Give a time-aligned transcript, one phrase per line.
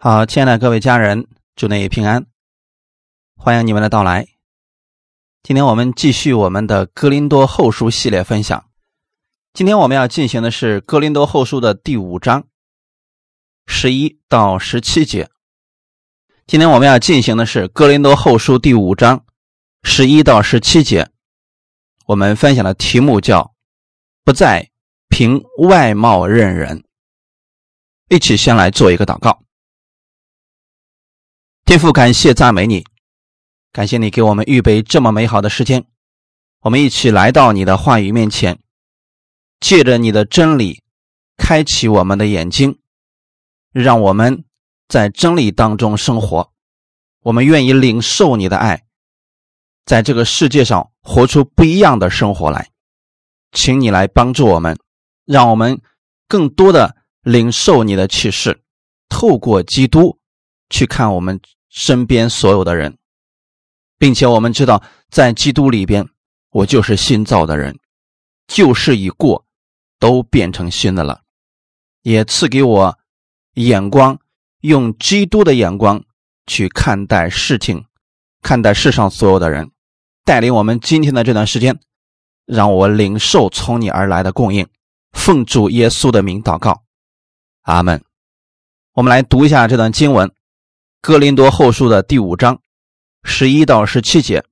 [0.00, 1.26] 好，亲爱的各位家人，
[1.56, 2.24] 祝你平安，
[3.34, 4.28] 欢迎你们的到来。
[5.42, 8.70] 今天我们继续我们的《哥林多后书》系列分享。
[9.52, 12.46] 今天我们要进行的是《哥林多后书》的第五章
[13.66, 15.28] 十一到十七节。
[16.46, 19.24] 今天我们要进行的是《哥林多后书》第五章
[19.82, 21.10] 十一到十七节。
[22.06, 23.52] 我们分享的题目叫
[24.22, 24.70] “不再
[25.08, 26.84] 凭外貌认人”。
[28.08, 29.42] 一起先来做一个祷告。
[31.68, 32.86] 天父，感谢赞美你，
[33.72, 35.84] 感谢你给我们预备这么美好的时间，
[36.62, 38.58] 我们一起来到你的话语面前，
[39.60, 40.82] 借着你的真理，
[41.36, 42.78] 开启我们的眼睛，
[43.70, 44.46] 让我们
[44.88, 46.50] 在真理当中生活。
[47.20, 48.84] 我们愿意领受你的爱，
[49.84, 52.70] 在这个世界上活出不一样的生活来。
[53.52, 54.78] 请你来帮助我们，
[55.26, 55.82] 让我们
[56.28, 58.62] 更多的领受你的启示，
[59.10, 60.18] 透过基督
[60.70, 61.38] 去看我们。
[61.68, 62.98] 身边所有的人，
[63.98, 66.08] 并且我们知道，在基督里边，
[66.50, 67.78] 我就是新造的人，
[68.46, 69.44] 旧事已过，
[69.98, 71.22] 都变成新的了。
[72.02, 72.98] 也赐给我
[73.54, 74.18] 眼光，
[74.60, 76.04] 用基督的眼光
[76.46, 77.84] 去看待事情，
[78.40, 79.70] 看待世上所有的人，
[80.24, 81.78] 带领我们今天的这段时间，
[82.46, 84.66] 让我领受从你而来的供应。
[85.12, 86.82] 奉主耶稣的名祷告，
[87.62, 88.02] 阿门。
[88.92, 90.32] 我们来读一下这段经文。
[91.08, 92.60] 哥林多后书的第五章
[93.22, 94.44] 十一到十七节，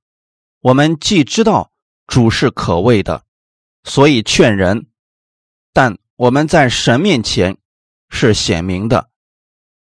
[0.61, 1.71] 我们既知道
[2.07, 3.27] 主是可畏的，
[3.85, 4.87] 所以劝人；
[5.75, 7.59] 但我们在神面前
[8.09, 9.11] 是显明的，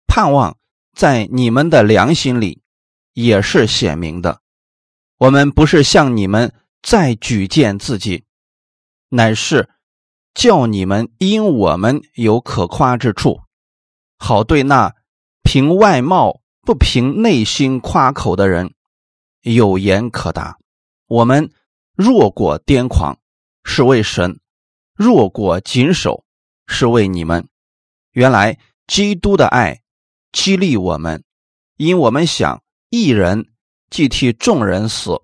[0.07, 0.55] 盼望
[0.95, 2.61] 在你们的良心里
[3.11, 4.39] 也是显明的。
[5.17, 8.23] 我们不是向你们再举荐自己，
[9.09, 9.69] 乃是
[10.33, 13.41] 叫你们因我们有可夸之处，
[14.17, 14.95] 好对那
[15.43, 16.39] 凭外貌。
[16.63, 18.75] 不凭内心夸口的人，
[19.41, 20.59] 有言可答。
[21.07, 21.51] 我们
[21.95, 23.17] 若果癫狂，
[23.63, 24.37] 是为神；
[24.93, 26.23] 若果谨守，
[26.67, 27.49] 是为你们。
[28.11, 29.81] 原来基督的爱
[30.31, 31.23] 激励我们，
[31.77, 33.51] 因我们想一人
[33.89, 35.19] 既替众人死，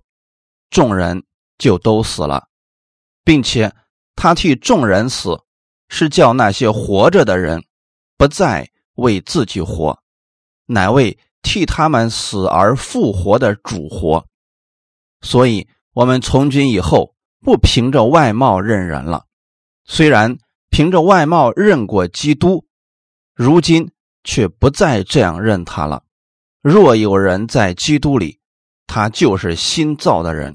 [0.70, 1.24] 众人
[1.56, 2.48] 就都死了，
[3.22, 3.72] 并且
[4.16, 5.40] 他替众人死，
[5.88, 7.64] 是叫那些活着的人
[8.16, 10.02] 不再为自己活，
[10.66, 11.16] 乃为。
[11.48, 14.26] 替他们死而复活的主活，
[15.22, 19.24] 所以我们从今以后不凭着外貌认人了。
[19.86, 20.36] 虽然
[20.68, 22.66] 凭着外貌认过基督，
[23.34, 23.90] 如今
[24.24, 26.02] 却不再这样认他了。
[26.60, 28.40] 若有人在基督里，
[28.86, 30.54] 他就是新造的人，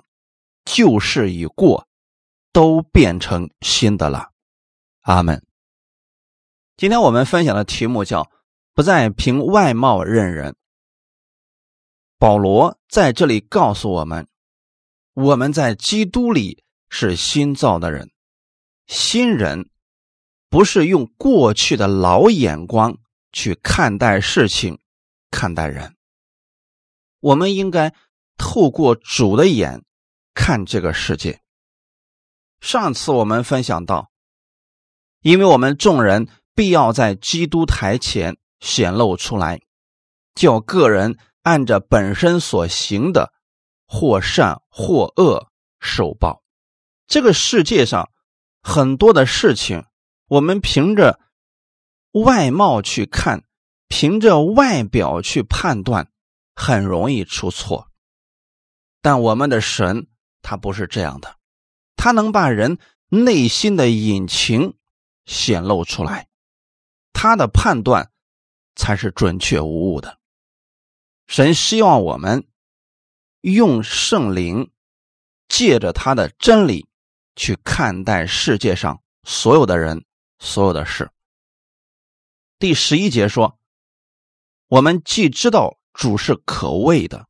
[0.63, 1.87] 旧事已过，
[2.51, 4.29] 都变成新的了。
[5.01, 5.43] 阿门。
[6.77, 8.29] 今天我们分享的题目叫
[8.75, 10.55] “不再凭外貌认人”。
[12.23, 14.29] 保罗在这里告诉我们：
[15.13, 18.11] 我们在基督里是新造的人，
[18.87, 19.69] 新人
[20.49, 22.97] 不是用过去的老眼光
[23.33, 24.79] 去看待事情、
[25.31, 25.97] 看待人。
[27.19, 27.93] 我们应该
[28.37, 29.83] 透过主的眼
[30.33, 31.41] 看这个世界。
[32.61, 34.09] 上次我们分享到，
[35.19, 39.59] 因为我们众人必要在基督台前显露出来，
[40.33, 41.17] 叫个人。
[41.43, 43.33] 按着本身所行的，
[43.85, 46.41] 或善或恶受报。
[47.05, 48.09] 这个世界上
[48.61, 49.85] 很多的事情，
[50.27, 51.19] 我们凭着
[52.11, 53.43] 外貌去看，
[53.87, 56.09] 凭着外表去判断，
[56.55, 57.89] 很容易出错。
[59.01, 60.07] 但我们的神
[60.41, 61.35] 他不是这样的，
[61.97, 62.79] 他能把人
[63.09, 64.75] 内心的隐情
[65.25, 66.29] 显露出来，
[67.11, 68.11] 他的判断
[68.75, 70.19] 才是准确无误的。
[71.27, 72.47] 神希望我们
[73.41, 74.71] 用圣灵，
[75.47, 76.87] 借着他的真理
[77.35, 80.05] 去看待世界上所有的人、
[80.37, 81.09] 所有的事。
[82.59, 83.57] 第十一节说
[84.67, 87.27] ：“我们既知道主是可畏的，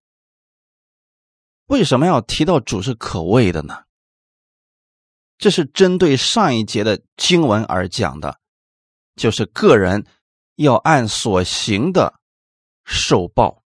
[1.65, 3.85] 为什么要提到主是可畏的呢？
[5.37, 8.39] 这是针对上一节的经文而讲的，
[9.15, 10.05] 就是个人
[10.55, 12.19] 要按所行的
[12.83, 13.62] 受报。”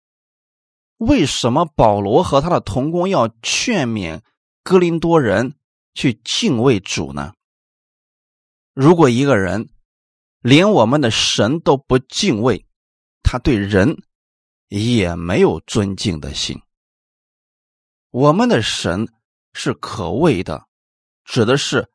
[1.02, 4.22] 为什么保罗和他的同工要劝勉
[4.62, 5.56] 哥林多人
[5.96, 7.34] 去敬畏主呢？
[8.76, 9.70] 如果一个人
[10.42, 12.68] 连我们的神都不敬畏，
[13.24, 14.04] 他对人
[14.68, 16.62] 也没有尊敬的心。
[18.12, 19.12] 我们的神
[19.54, 20.68] 是可畏的，
[21.26, 21.92] 指的是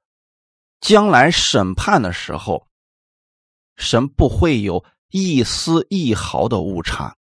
[0.81, 2.67] 将来审判的时候，
[3.77, 7.17] 神不会有一丝一毫的误差，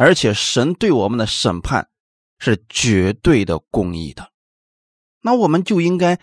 [0.00, 1.90] 而且神对我们的审判
[2.38, 4.32] 是绝对的公义的。
[5.20, 6.18] 那我们就应该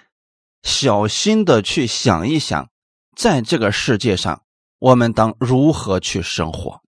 [0.64, 2.72] 小心的去想一想，
[3.16, 4.44] 在这个世界上，
[4.80, 6.82] 我们当如何去生活？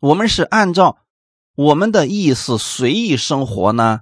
[0.00, 0.98] 我们是按照
[1.54, 4.00] 我们的意思随意生活呢，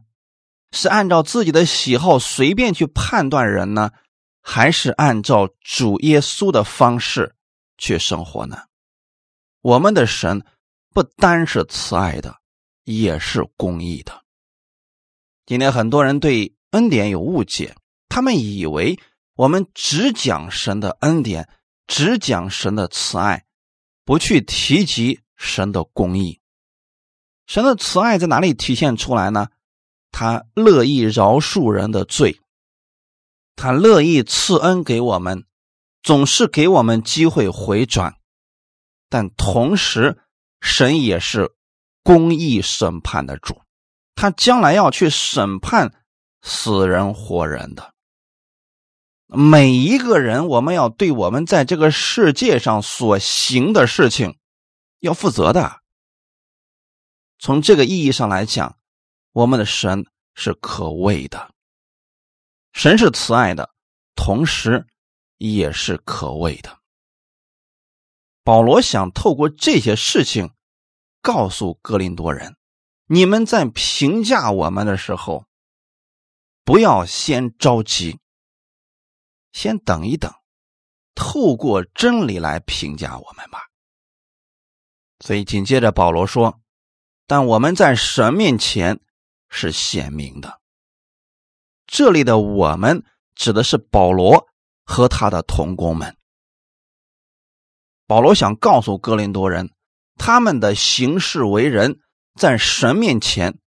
[0.73, 3.93] 是按照自己的喜好随便去判断人呢，
[4.41, 7.37] 还是按照主耶稣的方式
[7.79, 8.65] 去生活呢？
[9.61, 10.45] 我们的神
[10.93, 12.37] 不单是慈爱的，
[12.85, 14.23] 也是公义的。
[15.47, 16.55] 今天很多人对。
[16.73, 17.77] 恩典有误解，
[18.09, 18.99] 他们以为
[19.35, 21.47] 我们只讲神的恩典，
[21.87, 23.45] 只讲神的慈爱，
[24.07, 26.41] 不去提及神的公义。
[27.47, 29.49] 神的慈爱在哪里体现出来呢？
[30.11, 32.41] 他乐意饶恕人的罪，
[33.55, 35.45] 他乐意赐恩给我们，
[36.03, 38.17] 总是给我们机会回转。
[39.11, 40.22] 但同时，
[40.63, 41.55] 神也是
[42.03, 43.61] 公义审判的主，
[44.15, 45.93] 他将来要去审判。
[46.45, 47.95] 死人活人的
[49.29, 54.37] 每一个人，我们要对我们在这个世界上所行的事情
[54.99, 55.81] 要负责的。
[57.39, 58.77] 从这个意义上来讲，
[59.31, 60.05] 我们的神
[60.35, 61.55] 是可畏的，
[62.73, 63.71] 神是慈爱的，
[64.17, 64.85] 同时
[65.39, 66.77] 也是可畏的。
[68.45, 70.53] 保罗想透过这些事情
[71.21, 72.57] 告诉哥林多人：
[73.07, 75.47] 你们在评价我们的时候。
[76.65, 78.21] 不要先着急，
[79.51, 80.33] 先等一等，
[81.13, 83.67] 透过真理来评价我们吧。
[85.19, 86.61] 所以紧接着保罗说
[87.27, 89.01] ：“但我们在神面前
[89.49, 90.61] 是显明的。”
[91.85, 93.05] 这里的“我们”
[93.35, 94.47] 指的是保罗
[94.85, 96.17] 和他的同工们。
[98.13, 99.71] 保罗想告诉哥林多人，
[100.19, 101.99] 他们的行事为人，
[102.39, 103.59] 在神面前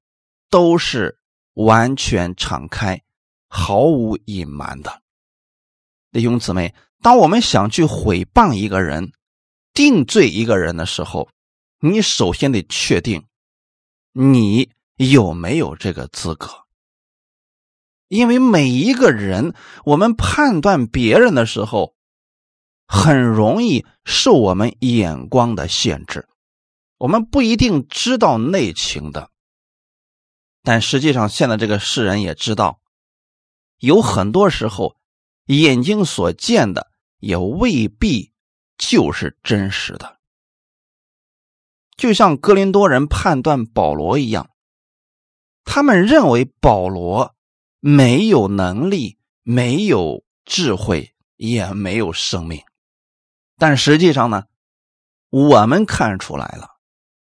[0.51, 1.19] 都是。
[1.55, 3.01] 完全敞开，
[3.49, 5.01] 毫无隐瞒的
[6.11, 9.13] 弟兄姊妹，当我们想去毁谤一个人、
[9.73, 11.29] 定罪一个人的时候，
[11.79, 13.25] 你首先得确定
[14.13, 16.51] 你有没有这个资格。
[18.09, 19.55] 因为每一个人，
[19.85, 21.94] 我们判断别人的时候，
[22.87, 26.29] 很容易受我们眼光的限制，
[26.99, 29.31] 我们不一定知道内情的。
[30.63, 32.81] 但实际上，现在这个世人也知道，
[33.79, 34.97] 有很多时候，
[35.47, 38.33] 眼睛所见的也未必
[38.79, 40.19] 就是真实的。
[41.97, 44.51] 就像哥林多人判断保罗一样，
[45.65, 47.35] 他们认为保罗
[47.81, 52.63] 没有能力、没有智慧、也没有生命。
[53.59, 54.45] 但实际上呢，
[55.31, 56.71] 我们看出来了，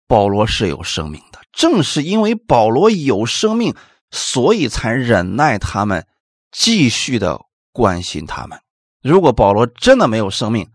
[0.07, 1.41] 保罗是有生命的。
[1.53, 3.75] 正是因为保罗有生命，
[4.11, 6.07] 所以才忍耐他们，
[6.51, 7.41] 继续的
[7.73, 8.61] 关心他们。
[9.03, 10.71] 如果保罗真的没有生命，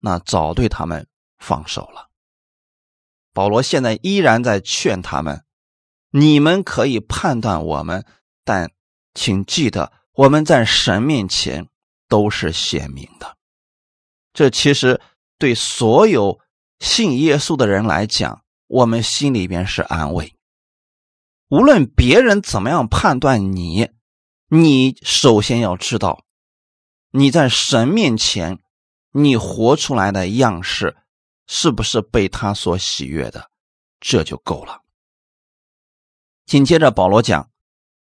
[0.00, 1.06] 那早对他们
[1.38, 2.08] 放手了。
[3.32, 5.44] 保罗现在依然在劝他们：
[6.10, 8.04] 你们可以判断我们，
[8.44, 8.70] 但
[9.12, 11.68] 请记得我们在神面前
[12.08, 13.33] 都是显明的。
[14.34, 15.00] 这其实
[15.38, 16.38] 对所有
[16.78, 18.42] 信耶稣的人来讲。
[18.66, 20.34] 我们心里边是安慰，
[21.48, 23.90] 无论别人怎么样判断你，
[24.48, 26.24] 你首先要知道，
[27.10, 28.58] 你在神面前，
[29.12, 30.96] 你活出来的样式
[31.46, 33.50] 是不是被他所喜悦的，
[34.00, 34.80] 这就够了。
[36.46, 37.50] 紧接着保罗讲，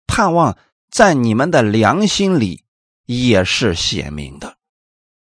[0.05, 0.57] 盼望
[0.91, 2.65] 在你们的良心里
[3.05, 4.57] 也是显明的。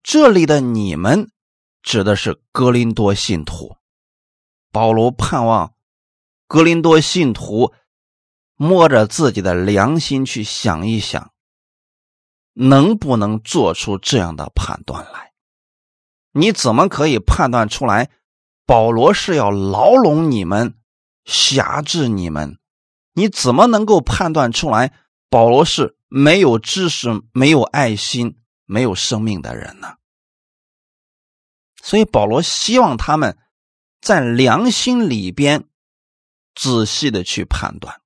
[0.09, 1.31] 这里的你们
[1.83, 3.75] 指的是格林多信徒。
[4.71, 5.73] 保罗盼望
[6.47, 7.73] 格林多信徒
[8.55, 11.33] 摸着自己的良心去想一想，
[12.53, 15.33] 能不能做出这样的判断来？
[16.31, 18.09] 你怎么可以判断出来
[18.65, 20.75] 保罗是要牢笼你们、
[21.25, 22.57] 辖制你们？
[23.11, 24.93] 你怎么能够判断出来
[25.29, 29.96] 保罗是没有知识、没有爱心、没有生命的人呢？
[31.87, 33.37] 所以保罗希望他们。
[33.99, 35.65] 在良心里边
[36.53, 37.99] 仔细的去判断，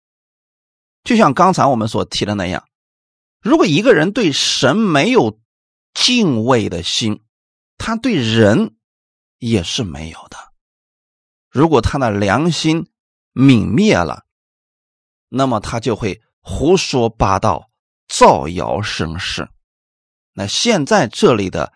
[1.04, 2.66] 就像刚才我们所提的那样，
[3.42, 5.40] 如果一个人对神没有
[5.94, 7.22] 敬畏的心，
[7.78, 8.78] 他对人
[9.38, 10.38] 也是没有的。
[11.50, 12.90] 如果他的良心
[13.34, 14.24] 泯灭了，
[15.28, 17.70] 那么他就会胡说八道、
[18.08, 19.50] 造谣生事。
[20.34, 21.74] 那现在这里的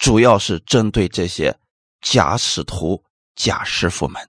[0.00, 1.56] 主要是针对这些。
[2.00, 3.04] 假使徒、
[3.36, 4.26] 假师傅们。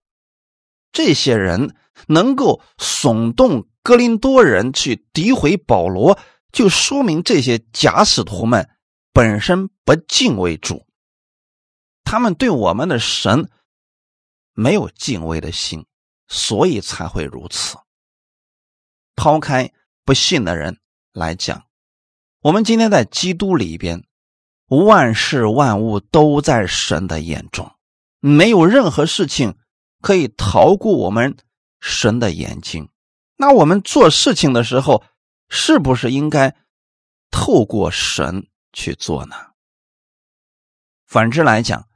[0.91, 6.19] 这些人能够耸动哥林多人去诋毁保罗，
[6.51, 8.69] 就说明这些假使徒们
[9.13, 10.85] 本身不敬畏主，
[12.03, 13.49] 他们对我们的神
[14.51, 15.85] 没有敬畏的心，
[16.27, 17.77] 所以才会如此。
[19.15, 19.71] 抛开
[20.03, 20.77] 不信的人
[21.13, 21.65] 来讲，
[22.41, 24.03] 我们今天在基督里边，
[24.71, 27.71] 万事万物都在神的眼中，
[28.19, 29.55] 没有任何事情。
[30.01, 31.37] 可以逃过我们
[31.79, 32.89] 神的眼睛，
[33.37, 35.03] 那我们做事情的时候，
[35.47, 36.55] 是不是应该
[37.29, 39.35] 透过神去做呢？
[41.05, 41.87] 反之来讲，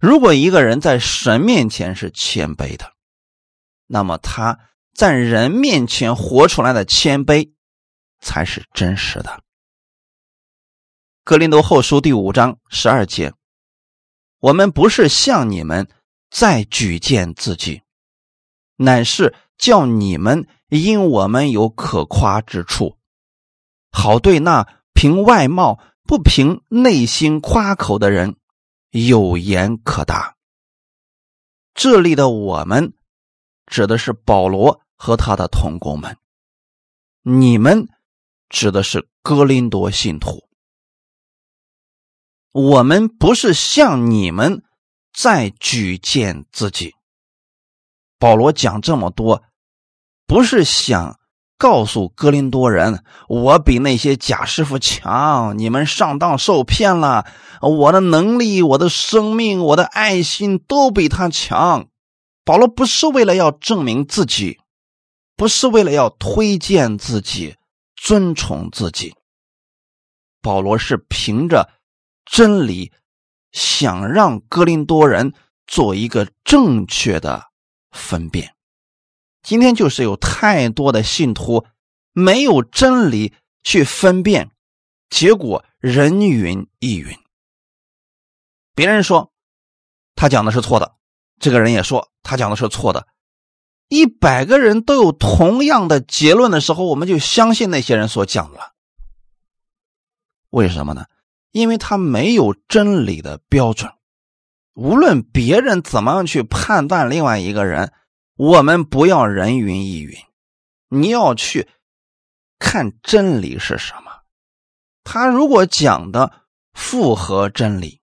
[0.00, 2.94] 如果一个人在神面前是谦卑的，
[3.86, 4.58] 那么他
[4.92, 7.52] 在人面前活出来的谦卑
[8.18, 9.41] 才是真实的。
[11.24, 13.32] 格林多后书第五章十二节，
[14.40, 15.88] 我们不是向你们。
[16.30, 17.82] 再举荐自己，
[18.76, 22.96] 乃是叫你们因我们有可夸之处，
[23.90, 28.36] 好对那凭外貌不凭内心夸口的人
[28.92, 30.36] 有言可答。
[31.74, 32.94] 这里的我们
[33.66, 36.16] 指的是保罗和他的同工们，
[37.20, 37.90] 你们
[38.48, 40.48] 指的是哥林多信徒。
[42.52, 44.62] 我们不是向你们。
[45.14, 46.94] 再举荐自己，
[48.18, 49.42] 保罗讲这么多，
[50.26, 51.20] 不是想
[51.58, 57.26] 告诉哥林多人我比那些假师傅强，你们上当受骗了，
[57.60, 61.88] 我的能力、我的生命、我的爱心都比他强。
[62.42, 64.60] 保罗不是为了要证明自己，
[65.36, 67.56] 不是为了要推荐自己、
[67.96, 69.14] 尊崇自己，
[70.40, 71.68] 保罗是凭着
[72.24, 72.92] 真理。
[73.52, 75.34] 想让哥林多人
[75.66, 77.50] 做一个正确的
[77.90, 78.54] 分辨，
[79.42, 81.66] 今天就是有太多的信徒
[82.14, 84.50] 没有真理去分辨，
[85.10, 87.14] 结果人云亦云。
[88.74, 89.30] 别人说
[90.14, 90.94] 他讲的是错的，
[91.38, 93.06] 这个人也说他讲的是错的，
[93.88, 98.72] 一百个人都有同样的结论的时候，我们就相信那些人所讲的了。
[100.48, 101.04] 为什么呢？
[101.52, 103.92] 因为他没有真理的标准，
[104.74, 107.92] 无论别人怎么样去判断另外一个人，
[108.36, 110.16] 我们不要人云亦云，
[110.88, 111.68] 你要去
[112.58, 114.10] 看真理是什么。
[115.04, 116.32] 他如果讲的
[116.72, 118.00] 符合真理，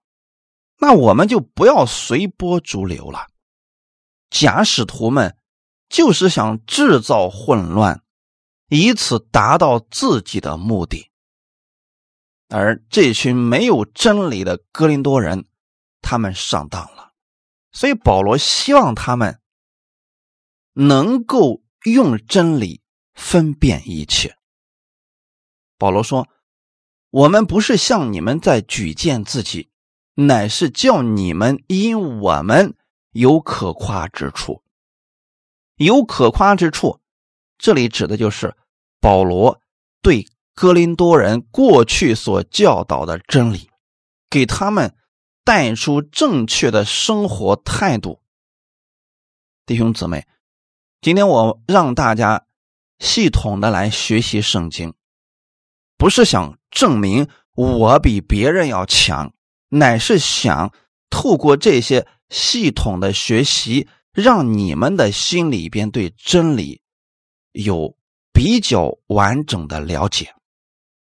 [0.77, 3.27] 那我们就不要随波逐流了。
[4.29, 5.35] 假使徒们
[5.89, 8.03] 就是想制造混乱，
[8.69, 11.09] 以此达到自己的目的。
[12.51, 15.45] 而这群没有真理的哥林多人，
[16.01, 17.13] 他们上当了，
[17.71, 19.39] 所以保罗希望他们
[20.73, 22.81] 能够用真理
[23.13, 24.35] 分辨一切。
[25.77, 26.27] 保罗说
[27.11, 29.69] ：“我们不是向你们在举荐自己，
[30.15, 32.75] 乃是叫你们因我们
[33.11, 34.63] 有可夸之处。
[35.75, 36.99] 有可夸之处，
[37.59, 38.57] 这里指的就是
[38.99, 39.61] 保罗
[40.01, 40.25] 对。”
[40.59, 43.69] 哥林多人过去所教导的真理，
[44.29, 44.93] 给他们
[45.45, 48.19] 带出正确的生活态度。
[49.65, 50.27] 弟兄姊妹，
[50.99, 52.45] 今天我让大家
[52.99, 54.93] 系统的来学习圣经，
[55.97, 59.31] 不是想证明我比别人要强，
[59.69, 60.73] 乃是想
[61.09, 66.81] 透过这些系统的学习，让你们的心里边对真理
[67.53, 67.95] 有
[68.33, 70.35] 比较完整的了解。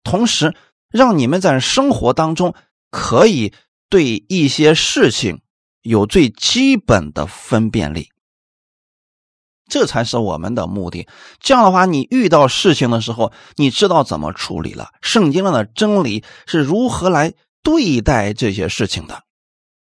[0.03, 0.55] 同时，
[0.89, 2.55] 让你们在生活当中
[2.91, 3.53] 可以
[3.89, 5.43] 对一些事情
[5.83, 8.11] 有最基本的分辨力，
[9.69, 11.09] 这才是我们的目的。
[11.39, 14.93] 这样的话，你遇到事情的时候，你知道怎么处理了。
[15.01, 19.25] 圣经上的真理是如何来对待这些事情的，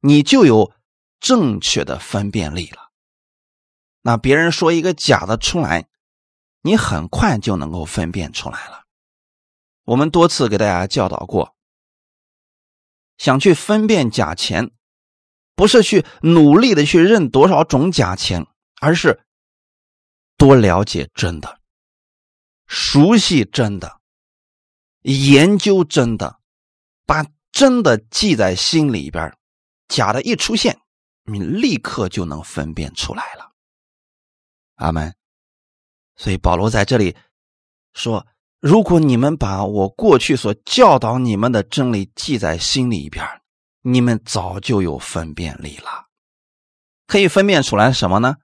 [0.01, 0.73] 你就有
[1.19, 2.91] 正确的分辨力了。
[4.03, 5.87] 那别人说一个假的出来，
[6.63, 8.80] 你很快就能够分辨出来了。
[9.91, 11.57] 我们多次给大家教导过，
[13.19, 14.71] 想去分辨假钱，
[15.57, 18.47] 不是去努力的去认多少种假钱，
[18.81, 19.25] 而是
[20.37, 21.59] 多了解真的，
[22.69, 24.01] 熟悉真的，
[25.01, 26.39] 研究真的，
[27.05, 29.37] 把真的记在心里边，
[29.89, 30.81] 假的一出现，
[31.25, 33.51] 你立刻就能分辨出来了。
[34.77, 35.17] 阿门。
[36.15, 37.17] 所以保罗在这里
[37.93, 38.25] 说。
[38.61, 43.27] 如果你们把我过去所教导你们的真理记在心里边，
[43.83, 46.09] 你们早就有分辨力了。
[47.07, 48.37] 可以分辨出来什么呢？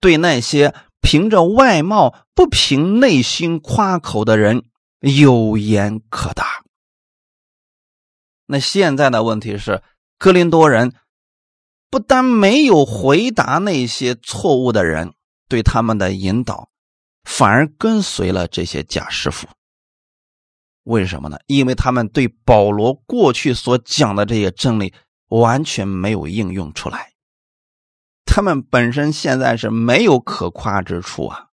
[0.00, 4.64] 对那些凭着外貌不凭内心夸口的人，
[5.00, 6.64] 有言可答。
[8.46, 9.82] 那现在的问题是，
[10.18, 10.94] 哥林多人
[11.90, 15.14] 不但没有回答那些错误的人
[15.48, 16.70] 对他们的引导，
[17.24, 19.48] 反而跟随了这些假师傅。
[20.84, 21.38] 为什么呢？
[21.46, 24.94] 因为他们对保罗过去所讲的这些真理
[25.28, 27.12] 完全没有应用出来，
[28.24, 31.48] 他们本身现在是没有可夸之处啊，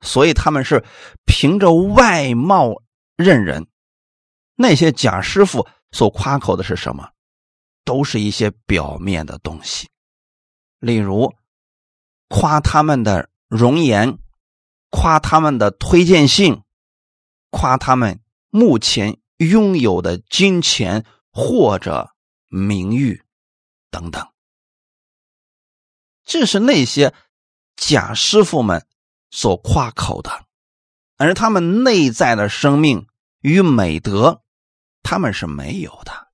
[0.00, 0.84] 所以他们是
[1.24, 2.82] 凭着外貌
[3.16, 3.66] 认人。
[4.54, 5.66] 那些假师傅。
[5.94, 7.10] 所夸口的是什么？
[7.84, 9.90] 都是一些表面的东西，
[10.78, 11.34] 例如
[12.28, 14.16] 夸他们的容颜，
[14.92, 16.62] 夸他们的推荐信，
[17.50, 18.20] 夸他们
[18.50, 22.14] 目前拥有的金钱或者
[22.46, 23.24] 名誉
[23.90, 24.28] 等等。
[26.24, 27.12] 这是那些
[27.74, 28.86] 假师傅们
[29.30, 30.44] 所夸口的，
[31.16, 33.08] 而他们内在的生命
[33.40, 34.42] 与美德。
[35.02, 36.28] 他们是没有的。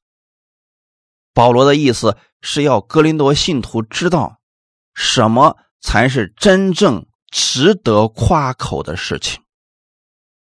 [1.33, 4.41] 保罗的意思是要哥林多信徒知道，
[4.93, 9.43] 什么才是真正值得夸口的事情。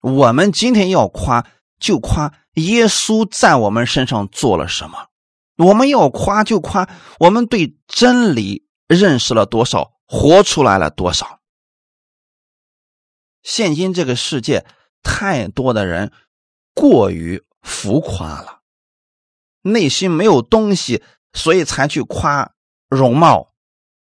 [0.01, 1.45] 我们今天要夸，
[1.79, 5.09] 就夸耶稣在我们身上做了什么；
[5.57, 11.39] 我们要夸，就夸我们对真理认识了多少，活出来了多少。
[13.43, 14.65] 现今这个世界，
[15.03, 16.11] 太多的人
[16.73, 17.43] 过于。
[17.63, 18.61] 浮夸了，
[19.63, 21.03] 内心没有东西，
[21.33, 22.53] 所以才去夸
[22.87, 23.49] 容貌、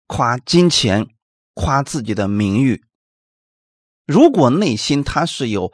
[0.07, 1.09] 夸金钱、
[1.55, 2.85] 夸自己的名誉。
[4.07, 5.73] 如果内心他是有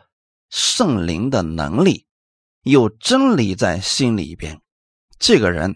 [0.49, 2.07] 圣灵的能力，
[2.63, 4.61] 有真理在心里边，
[5.19, 5.75] 这个人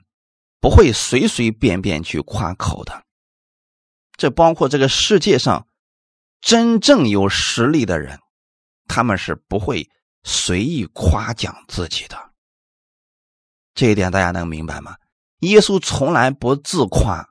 [0.60, 3.04] 不会随随便便去夸口的。
[4.16, 5.66] 这包括这个世界上
[6.40, 8.20] 真正有实力的人，
[8.86, 9.90] 他们是不会。
[10.26, 12.16] 随意夸奖自己的
[13.74, 14.96] 这一点，大家能明白吗？
[15.40, 17.28] 耶稣从来不自夸，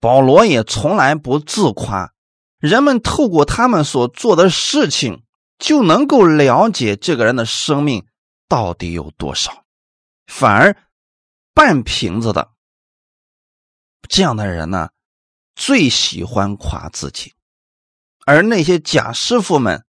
[0.00, 2.12] 保罗也从来不自夸。
[2.58, 5.22] 人们透过他们所做的事情，
[5.58, 8.06] 就能够了解这个人的生命
[8.48, 9.64] 到底有多少。
[10.26, 10.76] 反而
[11.54, 12.50] 半瓶子的
[14.08, 14.90] 这样的人呢，
[15.54, 17.34] 最喜欢夸自己，
[18.26, 19.84] 而那些假师傅们。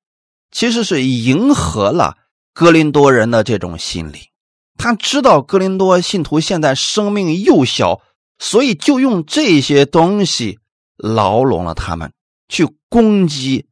[0.50, 2.16] 其实是迎合了
[2.54, 4.30] 哥林多人的这种心理，
[4.78, 8.00] 他知道哥林多信徒现在生命幼小，
[8.38, 10.58] 所以就用这些东西
[10.96, 12.12] 牢笼了他们，
[12.48, 13.68] 去攻击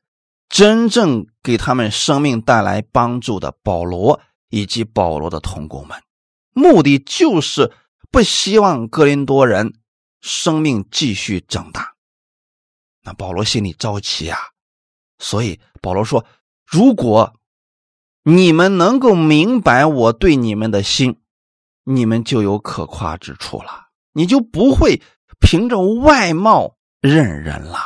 [0.49, 6.03] 真正给他们生命带来帮助的保罗以及保罗的同工们，
[6.53, 7.73] 目的就是
[8.11, 9.75] 不希望哥林多人
[10.21, 11.95] 生命继续长大。
[13.03, 14.39] 那保罗心里着急啊，
[15.19, 16.25] 所以保罗说。
[16.69, 17.33] 如果
[18.25, 21.21] 你们能够明白我对你们的心，
[21.85, 23.86] 你们就有可夸之处了，
[24.17, 25.03] 你就不会
[25.39, 27.79] 凭着外貌认人了。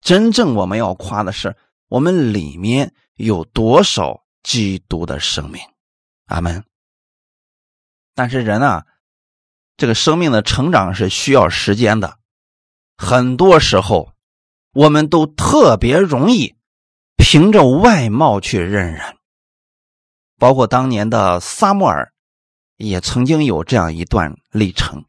[0.00, 5.62] 真正我们要夸的是，我们里面有多少基督的生命。
[6.26, 6.64] 阿门。
[8.14, 8.86] 但是人啊，
[9.76, 12.18] 这个生命的成长是需要时间的，
[12.96, 14.12] 很多时候
[14.72, 16.56] 我们都特别容易。
[17.16, 19.16] 凭着外貌去认人，
[20.36, 22.12] 包括当年的撒母耳，
[22.76, 25.04] 也曾经有这样一段历程。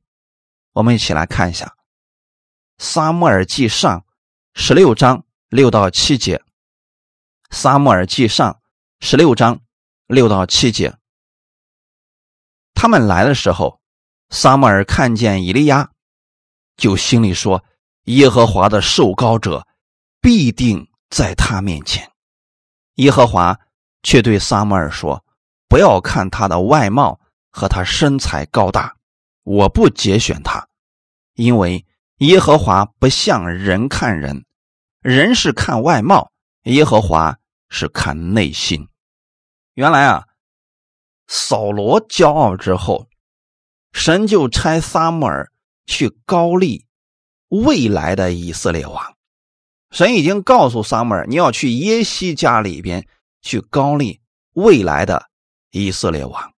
[0.73, 1.65] 我们一起来看一下
[2.77, 3.99] 《撒母耳记上》
[4.53, 6.37] 十六章六到七节，
[7.49, 8.51] 《撒母耳记上》
[9.05, 9.61] 十六章
[10.07, 10.97] 六到七节。
[12.73, 13.79] 他们来的时候，
[14.29, 15.91] 撒母耳看见以利亚，
[16.75, 17.63] 就心里说
[18.05, 19.67] ：“耶和华的受膏者
[20.19, 22.11] 必定。”在他面前，
[22.95, 23.57] 耶和华
[24.03, 25.23] 却对撒母耳说
[25.69, 27.21] ：“不要看他的外貌
[27.55, 28.97] 和他身材高大，
[29.43, 30.67] 我不节选他，
[31.35, 31.85] 因为
[32.17, 34.43] 耶和华不像人看人，
[34.99, 37.37] 人是看外貌，耶和华
[37.69, 38.89] 是看内心。”
[39.73, 40.25] 原来啊，
[41.27, 43.07] 扫罗骄傲之后，
[43.93, 45.49] 神就差撒母耳
[45.85, 46.85] 去高丽
[47.47, 49.15] 未来的以色列王。
[49.91, 53.07] 神已经告诉撒母耳，你要去耶西家里边
[53.41, 54.19] 去高丽
[54.51, 55.29] 未来的
[55.71, 56.53] 以色列王，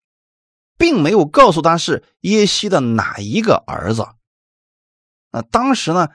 [0.77, 4.07] 并没有告诉他是耶西的哪一个儿子。
[5.31, 6.09] 那当时呢，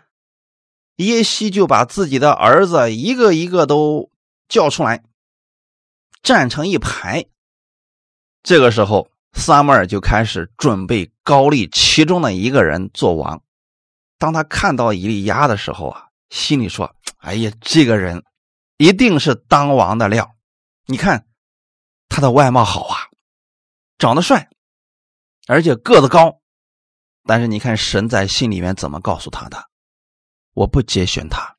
[0.97, 4.09] 耶西就把自己的儿子一个一个都
[4.47, 5.03] 叫出来，
[6.23, 7.25] 站成一排。
[8.43, 13.41] 这个时候，撒母耳就开始准备高丽其中的一个人做王。
[14.17, 18.23] 当他看到以利亚的时候啊，心里说：“哎呀，这个人
[18.77, 20.35] 一定是当王的料。
[20.85, 21.27] 你看
[22.09, 22.97] 他的外貌好啊，
[24.01, 24.49] 长得帅，
[25.45, 26.41] 而且个子高。
[27.23, 29.69] 但是你看神在心里面怎么告诉他的？
[30.55, 31.57] 我不节选他。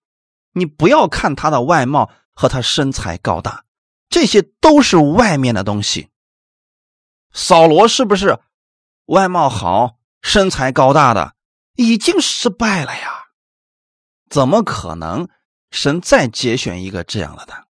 [0.51, 3.65] 你不要看他的外貌和他身材高大，
[4.09, 6.11] 这些都是外面的东西。
[7.33, 8.41] 扫罗是不是
[9.07, 11.37] 外貌好、身材高大的？
[11.77, 13.27] 已经失败了呀，
[14.29, 15.29] 怎么可能？
[15.71, 17.69] 神再节选一个这样了的？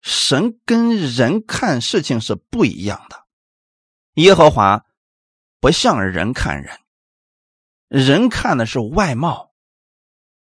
[0.00, 3.25] 神跟人看事情是不一样的。
[4.16, 4.84] 耶和华
[5.60, 6.78] 不像人看人，
[7.88, 9.52] 人看的是外貌。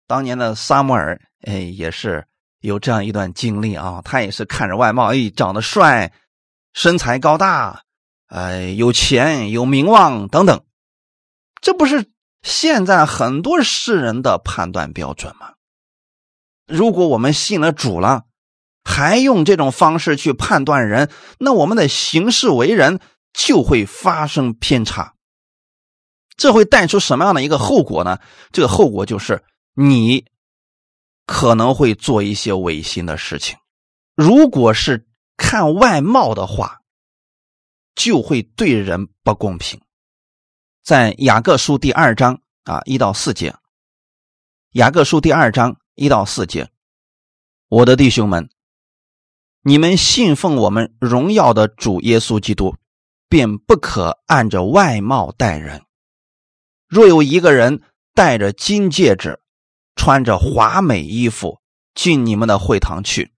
[0.08, 2.26] 当年的撒母耳，哎，也是
[2.62, 4.02] 有这样一段经历啊。
[4.04, 6.14] 他也是看着外貌，哎，长得帅，
[6.74, 7.84] 身材高大，
[8.28, 10.64] 哎，有钱有名望等等，
[11.62, 12.10] 这不是？
[12.42, 15.56] 现在很多世人的判断标准吗，
[16.66, 18.24] 如果我们信了主了，
[18.86, 23.02] 还用这种方式去判断人，那我们的行事为人
[23.34, 25.16] 就会发生偏差。
[26.36, 28.20] 这会带出什么样的一个后果呢？
[28.52, 30.26] 这个后果就是你
[31.26, 33.58] 可能会做一些违心的事情。
[34.16, 36.80] 如果是看外貌的话，
[37.96, 39.82] 就会对人不公平。
[40.82, 43.54] 在雅各书第二章啊一到四节，
[44.72, 46.70] 雅各书第二章一到四节，
[47.68, 48.50] 我的弟兄们，
[49.62, 52.76] 你们信奉我们荣耀的主耶稣基督，
[53.30, 55.84] 便不可按着外貌待人。
[56.88, 57.82] 若有一个人
[58.14, 59.40] 戴着金戒指，
[59.96, 61.62] 穿着华美衣服
[61.94, 63.32] 进你们的会堂去，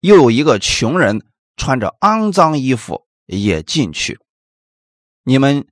[0.00, 4.20] 又有一个穷人穿着肮脏衣服也进去，
[5.24, 5.66] 你们。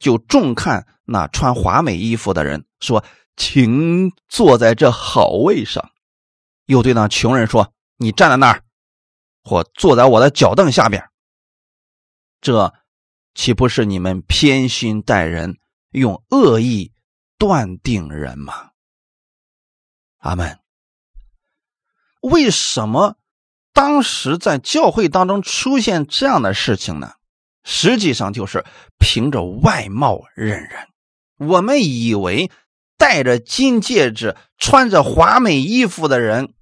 [0.00, 3.04] 就重看那穿华美衣服的人，说
[3.36, 5.90] ：“请坐在这好位上。”
[6.66, 8.62] 又对那穷人说：“你站在那儿，
[9.42, 11.10] 或坐在我的脚凳下边。”
[12.40, 12.72] 这
[13.38, 15.58] 岂不是你们偏心待人，
[15.92, 16.92] 用恶意
[17.38, 18.72] 断定人吗？
[20.16, 20.58] 阿门。
[22.20, 23.16] 为什么
[23.72, 27.12] 当时在教会当中出现这样的事情呢？
[27.62, 28.66] 实际上就是
[28.98, 30.88] 凭着外貌认人。
[31.36, 32.50] 我们以为
[32.96, 36.54] 戴着金戒指、穿着华美衣服的人，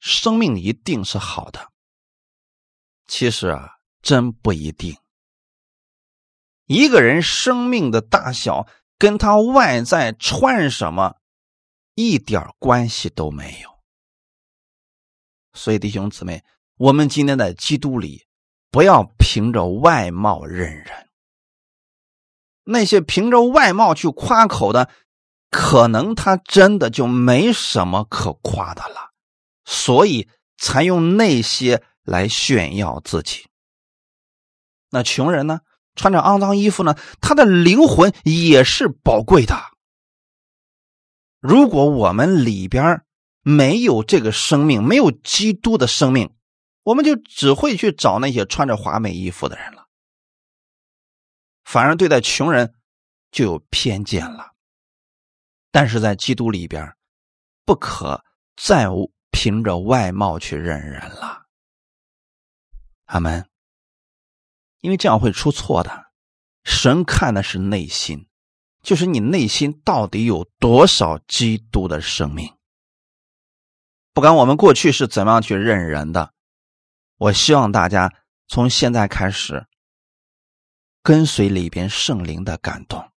[0.00, 1.70] 生命一定是好的。
[3.06, 4.96] 其实啊，真不一定。
[6.66, 11.16] 一个人生命的大小跟他外在穿什么
[11.94, 13.70] 一点关系都没有。
[15.54, 16.44] 所以，弟兄姊妹，
[16.76, 18.26] 我们今天在基督里。
[18.68, 21.08] 不要凭着外貌认人。
[22.64, 24.90] 那些凭着外貌去夸口的，
[25.50, 29.12] 可能他真的就没什么可夸的了，
[29.64, 33.46] 所以才用那些来炫耀自己。
[34.90, 35.60] 那穷人呢，
[35.96, 39.56] 穿着肮脏衣服呢，他的灵魂也是宝贵的。
[41.40, 43.02] 如果我们里边
[43.42, 46.32] 没有这个生命，没有基督的生命。
[46.84, 49.88] 我们就只会去找那些穿着华美衣服的人了，
[51.64, 52.74] 反而对待穷人
[53.32, 54.52] 就有偏见了。
[55.72, 56.94] 但是在基督里边，
[57.64, 58.24] 不可
[58.56, 58.86] 再
[59.32, 61.46] 凭着外貌去认人了。
[63.06, 63.44] 阿门。
[64.86, 66.12] 因为这样会出错的。
[66.62, 68.28] 神看的是内心，
[68.84, 72.54] 就是你内心到底有多少基督的生命。
[74.12, 76.32] 不管我们过去是怎么样去认人的。
[77.16, 78.14] 我希望大家
[78.46, 79.66] 从现在开始
[81.02, 83.10] 跟随里边圣灵的感动，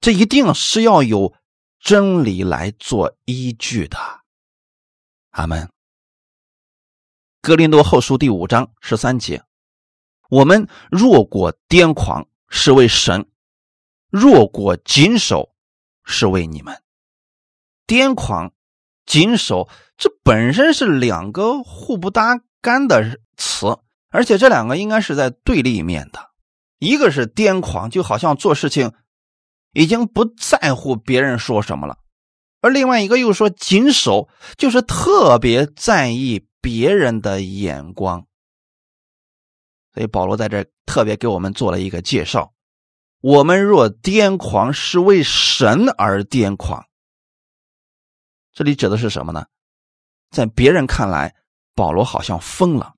[0.00, 1.34] 这一定是要有
[1.78, 3.98] 真理来做依据的。
[5.32, 5.68] 阿门。
[7.42, 9.44] 格林多后书第五章十三节：
[10.28, 13.22] 我们若果癫狂，是为神；
[14.10, 15.50] 若果谨守，
[16.04, 16.80] 是为你们。
[17.86, 18.52] 癫狂、
[19.06, 22.40] 谨守，这本身是两个互不搭。
[22.60, 23.78] 干的词，
[24.10, 26.30] 而且这两个应该是在对立面的。
[26.80, 28.92] 一个是癫狂，就好像做事情
[29.72, 31.94] 已经不在乎别人说什么了；
[32.60, 38.26] 而另外一个又说谨守，就是特别在意别人的眼光。
[39.98, 42.52] 所以保罗在这特别给我们做了一个介绍：
[43.20, 46.86] 我们若癫狂，是为神而癫狂。
[48.52, 49.46] 这里指的是什么呢？
[50.30, 51.34] 在别人看来。
[51.74, 52.94] 保罗好像疯了，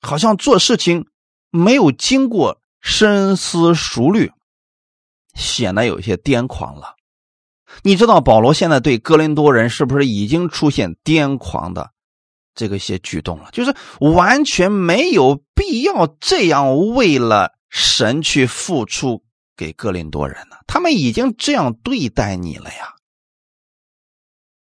[0.00, 1.08] 好像做事情
[1.50, 4.32] 没有经过深思熟虑，
[5.34, 6.96] 显得有些癫狂了。
[7.82, 11.92] 你知道保罗现在对哥林多人是不是已经出现癫狂的
[12.54, 13.50] 这个些举动了？
[13.52, 19.22] 就是完全没有必要这样为了神去付出
[19.56, 20.56] 给哥林多人呢？
[20.66, 22.94] 他们已经这样对待你了呀。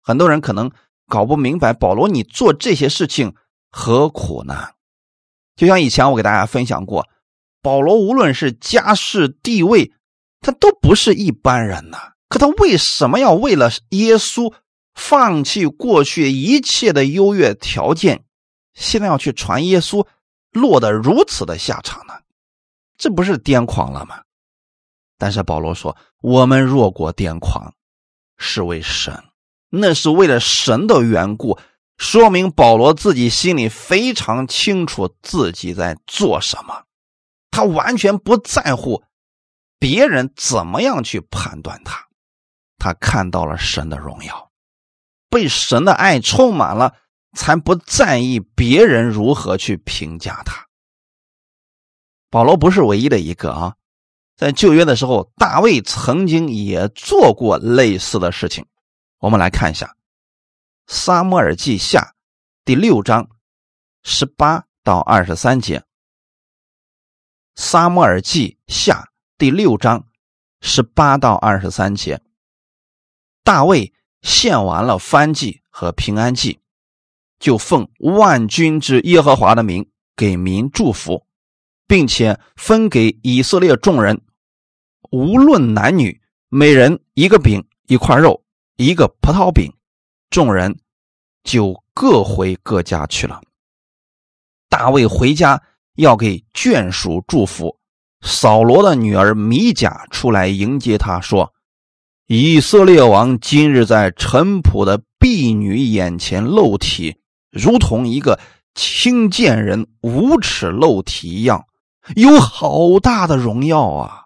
[0.02, 0.70] 很多人可能
[1.06, 3.34] 搞不明白，保罗你做这些事情
[3.70, 4.70] 何苦呢？
[5.56, 7.08] 就像以前我给大家分享过，
[7.62, 9.92] 保罗无论是家世地位，
[10.40, 12.12] 他都不是一般人呐。
[12.28, 14.52] 可他为什么要为了耶稣
[14.96, 18.24] 放弃过去一切的优越条件，
[18.74, 20.04] 现在要去传耶稣，
[20.50, 22.14] 落得如此的下场呢？
[22.98, 24.22] 这不是癫狂了吗？
[25.18, 27.72] 但是保罗说：“我们若果癫狂，
[28.38, 29.22] 是为神，
[29.70, 31.58] 那是为了神的缘故。”
[31.98, 36.84] 说明保罗自己心里非常清楚自己在做什么，
[37.50, 39.02] 他完全不在乎
[39.78, 42.06] 别人怎么样去判断他，
[42.76, 44.45] 他看到了神的荣耀，
[45.28, 46.94] 被神的爱充满了，
[47.32, 50.66] 才不在意别人如何去评价他。
[52.30, 53.76] 保罗不是唯一的一个啊，
[54.36, 58.66] 在旧约的时候，大卫曾经也做过类似的事情，
[59.18, 59.96] 我们来看一下。
[60.86, 62.14] 撒母耳记下
[62.64, 63.28] 第六章
[64.02, 65.82] 十八到二十三节。
[67.54, 70.06] 撒母耳记下第六章
[70.60, 72.20] 十八到二十三节。
[73.42, 73.94] 大卫
[74.26, 76.58] 献完了燔祭和平安祭，
[77.38, 81.24] 就奉万军之耶和华的名给民祝福，
[81.86, 84.20] 并且分给以色列众人，
[85.12, 88.42] 无论男女，每人一个饼，一块肉，
[88.74, 89.72] 一个葡萄饼。
[90.28, 90.80] 众人
[91.44, 93.40] 就各回各家去了。
[94.68, 95.62] 大卫回家
[95.94, 97.78] 要给眷属祝福。
[98.22, 101.54] 扫罗的女儿米甲出来迎接他，说
[102.28, 107.18] ：“以色列王今日在陈仆的婢女眼前露体，
[107.52, 108.40] 如同一个
[108.74, 111.66] 轻贱人无耻露体一样，
[112.16, 114.24] 有好大的荣耀啊！”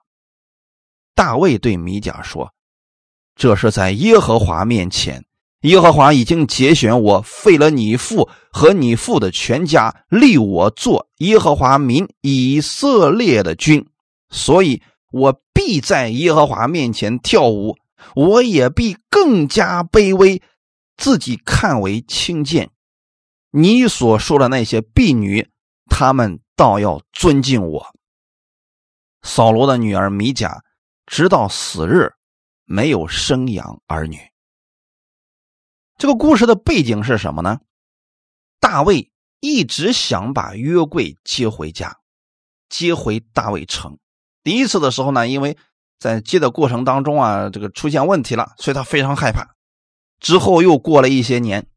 [1.14, 2.54] 大卫对米甲说
[3.36, 5.22] ：“这是在耶和华面前。”
[5.64, 13.86] 耶和华已经节选我，废了你父和你父的全家，立我做耶和华民以色列的君，
[14.30, 14.80] 所以
[15.12, 17.76] 我必在耶和华面前跳舞，
[18.14, 20.42] 我也必更加卑微，
[20.96, 22.70] 自己看为轻贱。
[23.50, 25.50] 你所说的那些婢女，
[25.86, 27.94] 他们倒要尊敬我。
[29.22, 30.62] 扫罗的女儿米甲，
[31.04, 32.12] 直到死日，
[32.64, 34.18] 没有生养儿女。
[35.98, 37.60] 这个故事的背景是什么呢？
[38.60, 39.10] 大卫
[39.40, 41.98] 一直想把约柜接回家，
[42.68, 43.98] 接回大卫城。
[44.42, 45.58] 第一次的时候呢，因为
[46.00, 49.54] 在接的过程当中啊，这个出现问题了，所以他非常害怕。
[50.18, 51.68] 之后又过了一些年，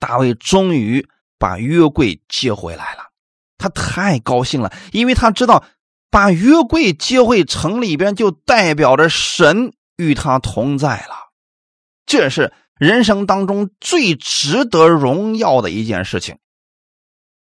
[0.00, 1.06] 大卫终于
[1.38, 3.10] 把约柜接回来了。
[3.58, 5.64] 他太高兴了，因为他知道
[6.10, 11.30] 把约柜接回城里边，就代表着神与他同在了。
[12.04, 12.52] 这是。
[12.76, 16.38] 人生当中最值得荣耀的一件事情，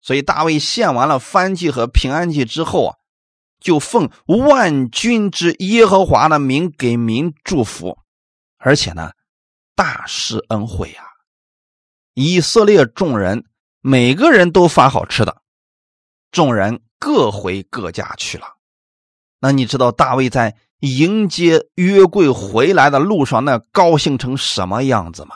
[0.02, 2.96] 所以大卫献完了燔祭和平安祭之后啊，
[3.66, 7.98] 就奉万军之耶和华的名给民祝福，
[8.58, 9.12] 而且呢，
[9.76, 11.04] 大施恩惠啊！
[12.14, 13.44] 以色列众人
[13.82, 15.42] 每个人都发好吃的，
[16.30, 18.46] 众人各回各家去了。
[19.40, 20.56] 那你知道大卫在？
[20.82, 25.36] 迎接约柜回来的路上，那高兴成什么样子吗？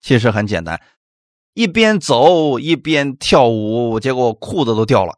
[0.00, 0.82] 其实很简单，
[1.52, 5.14] 一边走一边跳舞，结果裤子都掉了，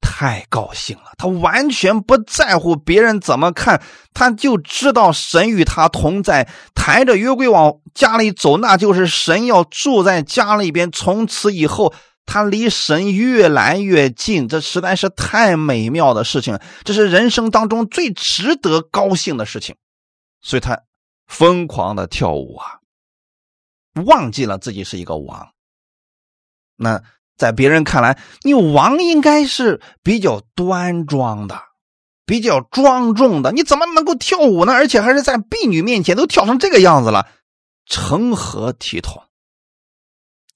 [0.00, 1.12] 太高兴了。
[1.18, 3.82] 他完全不在乎别人怎么看，
[4.14, 11.94] 他就知道神与他同在，抬着约柜往家里走，那就是神要住在家里边，从此以后。
[12.28, 19.76] 他离神越来越近，这实在是太美妙的事情，这是人生当中最值得高兴的事情，
[20.42, 20.76] 所以他
[21.28, 22.80] 疯狂的跳舞啊，
[24.06, 25.50] 忘记了自己是一个王。
[26.74, 27.00] 那
[27.36, 31.60] 在别人看来，你王应该是比较端庄的，
[32.24, 34.72] 比较庄重的，你怎么能够跳舞呢？
[34.72, 37.28] 而且还是在婢女面前都跳成这个样子了，
[37.86, 39.22] 成何体统？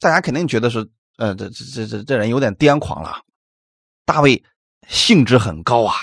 [0.00, 0.90] 大家肯定觉得是。
[1.18, 3.20] 呃，这这这这这人有点癫狂了。
[4.06, 4.42] 大卫
[4.88, 5.94] 兴致很高啊，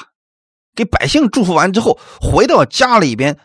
[0.75, 3.39] 给百姓祝福完之后，回到家里边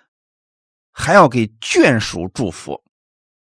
[0.93, 2.85] 还要给眷属祝福。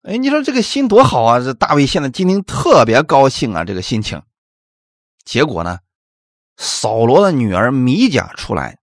[0.02, 1.40] 哎，你说这个心多好啊！
[1.40, 4.22] 这大卫现在今天特别高兴啊，这个心情。
[5.24, 5.80] 结果呢，
[6.56, 8.78] 扫罗的女儿米甲出来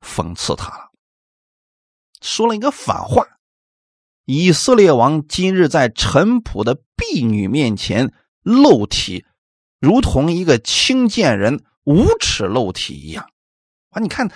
[0.00, 0.90] 讽刺他了。
[2.22, 3.26] 说了一个反话：
[4.24, 9.26] 以色列王今日在陈仆的婢女面前露体，
[9.80, 13.28] 如同一个轻贱人无耻露体一样。
[13.90, 14.30] 啊，你看，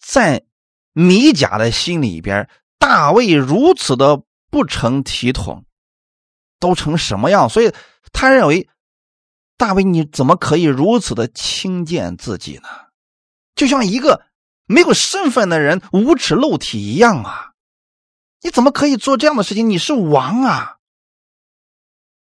[0.00, 0.44] 在
[0.92, 2.48] 米甲的心里边，
[2.78, 4.22] 大卫如此的
[4.56, 5.66] 不成体统，
[6.58, 7.46] 都成什么样？
[7.46, 7.70] 所以
[8.10, 8.66] 他认为，
[9.58, 12.68] 大卫你怎么可以如此的轻贱自己呢？
[13.54, 14.24] 就像一个
[14.64, 17.52] 没有身份的人无耻露体一样啊！
[18.40, 19.68] 你怎么可以做这样的事情？
[19.68, 20.78] 你是王啊！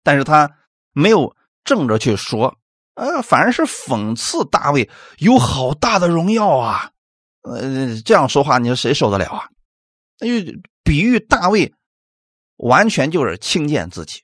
[0.02, 0.54] 但是他
[0.92, 2.58] 没有正着去说，
[2.92, 6.90] 呃，反而是讽刺大卫有好大的荣耀啊！
[7.40, 9.48] 呃，这样说话，你说谁受得了啊？
[10.18, 10.52] 那就
[10.84, 11.72] 比喻大卫
[12.58, 14.22] 完全就是轻贱自己。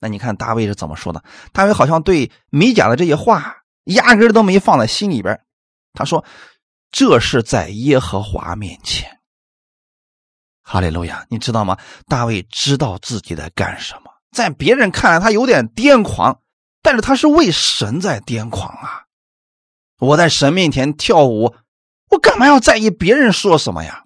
[0.00, 1.24] 那你看大卫是怎么说的？
[1.52, 3.54] 大卫好像对米甲的这些话。
[3.88, 5.40] 压根都没放在心里边。
[5.94, 6.22] 他说
[6.92, 9.18] ：“这是在耶和华面前。”
[10.60, 11.24] 哈利路亚！
[11.30, 11.78] 你知道吗？
[12.06, 16.42] 大卫知道自己在干什么，在别人看来他有点癫狂，
[16.82, 19.06] 但是他是为神在癫狂啊！
[20.00, 21.54] 我在神面前跳舞，
[22.10, 24.04] 我干嘛要在意别人说什么呀？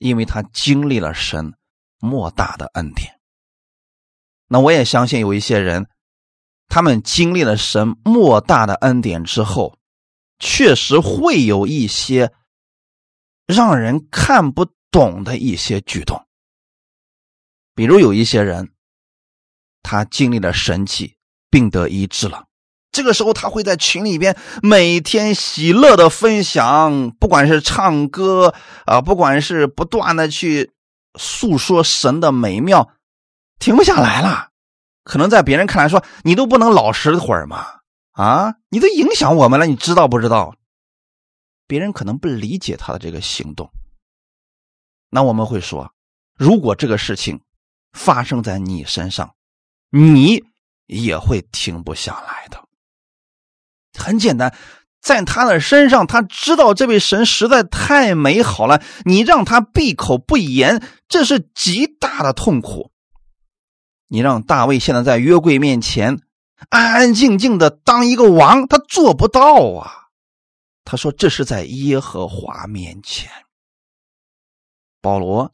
[0.00, 1.54] 因为他经历了神
[2.00, 3.20] 莫大的恩典。
[4.48, 5.88] 那我也相信有一些人。
[6.72, 9.76] 他们经历了神莫大的恩典之后，
[10.38, 12.32] 确实会有一些
[13.44, 16.28] 让人看不懂的一些举动。
[17.74, 18.72] 比如有一些人，
[19.82, 21.16] 他经历了神迹，
[21.50, 22.46] 病得医治了，
[22.92, 30.72] 这个时候他会在群里边每天喜乐的分享，不管是唱歌啊，不管是不断的去
[31.18, 32.90] 诉说神的美妙，
[33.58, 34.48] 停不下来了。
[35.04, 37.66] 可能在别人看来说，你都不能老实会儿吗？
[38.12, 40.54] 啊，你都影响我们了，你知道不知道？
[41.66, 43.70] 别人可能不理解他的这个行动。
[45.08, 45.92] 那我们会说，
[46.36, 47.40] 如果这个事情
[47.92, 49.34] 发生在你身上，
[49.90, 50.44] 你
[50.86, 52.62] 也会停不下来的。
[53.98, 54.54] 很简单，
[55.00, 62.90] 在他的身上，他知道这位神实在太美好了，你让他闭口不言，这是极大的痛苦。
[64.08, 66.20] 你让大卫现在在约柜面前
[66.68, 70.08] 安安静静的当一个王，他做不到啊！
[70.84, 73.30] 他说这是在耶和华面前。
[75.00, 75.52] 保罗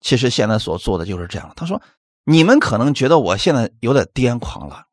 [0.00, 1.52] 其实现在所做的就是这样。
[1.56, 1.80] 他说
[2.24, 4.84] ：“你们可能觉得我现在有点癫狂了，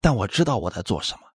[0.00, 1.27] 但我知道我在做什么。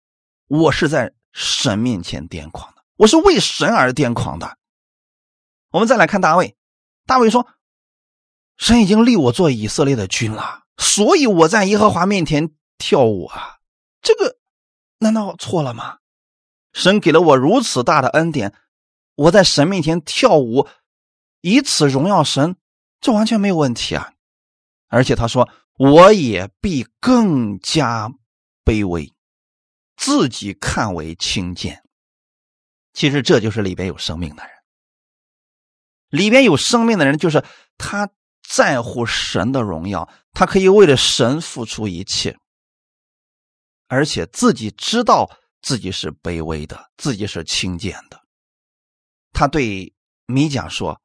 [0.59, 4.59] 我是在神面前癫狂的，我是为神而癫狂的。”
[5.73, 6.55] 我们再来看大卫，
[7.07, 7.49] 大卫说
[8.59, 13.61] ：“神已经立我做以色列的君了。”所以我在耶和华面前跳舞啊，
[14.03, 14.37] 这个
[14.99, 15.99] 难道错了吗？
[16.75, 18.55] 神给了我如此大的恩典，
[19.15, 20.67] 我在神面前跳舞，
[21.41, 22.57] 以此荣耀神，
[23.01, 24.13] 这完全没有问题啊！
[24.89, 28.13] 而且他说，我也必更加
[28.65, 29.12] 卑微，
[29.97, 31.83] 自己看为轻贱。
[32.93, 34.53] 其实这就是里边有生命的人，
[36.09, 37.45] 里边有生命的人，就是
[37.77, 38.11] 他。
[38.45, 42.37] 在乎神的荣耀，他可以为了神付出一切，
[43.87, 45.31] 而且自己知道
[45.63, 48.21] 自己是卑微的，自己是轻贱的。
[49.33, 49.95] 他对
[50.27, 51.01] 米甲说：“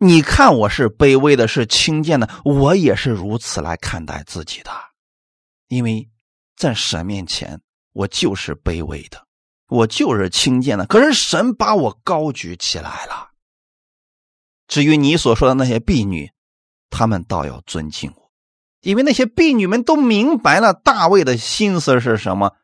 [0.00, 4.70] 你看我是卑微的，是轻贱的，我也是如此来看待自己的，
[5.68, 6.10] 因为
[6.56, 9.26] 在神面前，我就是卑微的，
[9.68, 10.86] 我就是轻贱的。
[10.86, 13.30] 可是神把我高举起来了。
[14.68, 16.30] 至于你所说的那些婢女，”
[16.90, 18.32] 他们倒要尊敬我，
[18.80, 22.56] 因为那些婢女们都明白了大卫的心思是什么，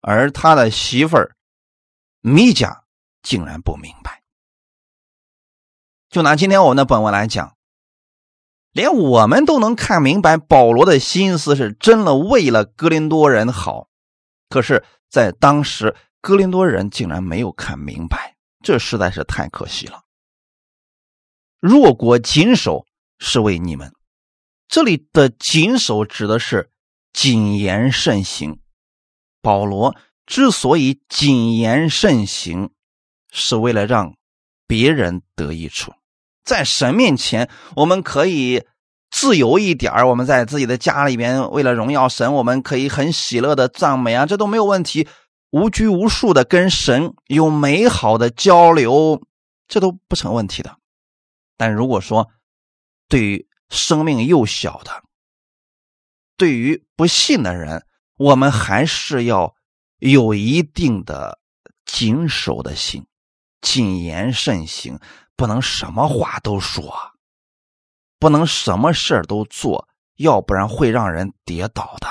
[0.00, 1.36] 而他的媳妇儿
[2.22, 2.84] 米甲
[3.22, 4.22] 竟然不明白。
[6.08, 7.56] 就拿今天我们的本文来讲，
[8.72, 13.87] 连我们都能看明白保罗的心思是真的为了哥林多人好，
[14.48, 20.02] 可是，在当时哥林多人竟然没有看明白，这实在是太可惜了。
[21.60, 22.84] 弱国谨守。
[23.20, 23.92] 是为你们，
[24.68, 26.70] 这里的谨守指的是
[27.12, 28.60] 谨言慎行。
[29.42, 32.70] 保罗之所以谨言慎行，
[33.32, 34.14] 是为了让
[34.68, 35.92] 别人得益处。
[36.44, 38.64] 在神面前，我们可以
[39.10, 45.08] 自由一点我们在自己的家里边，为了荣耀神，我们可以很喜乐的赞美啊，这都没有问题。
[45.50, 49.22] 无拘无束的跟神有美好的交流，
[49.66, 50.76] 这都不成问题的。
[51.56, 52.28] 但如果说，
[53.08, 55.02] 对于生命幼小的，
[56.36, 57.86] 对于不信的人，
[58.18, 59.54] 我们还是要
[59.98, 61.38] 有一定的
[61.86, 63.06] 谨守的心。
[63.60, 65.00] 谨言慎行，
[65.34, 66.94] 不能什么话都说，
[68.18, 72.08] 不能什么事儿都做，要不然会让人跌倒的。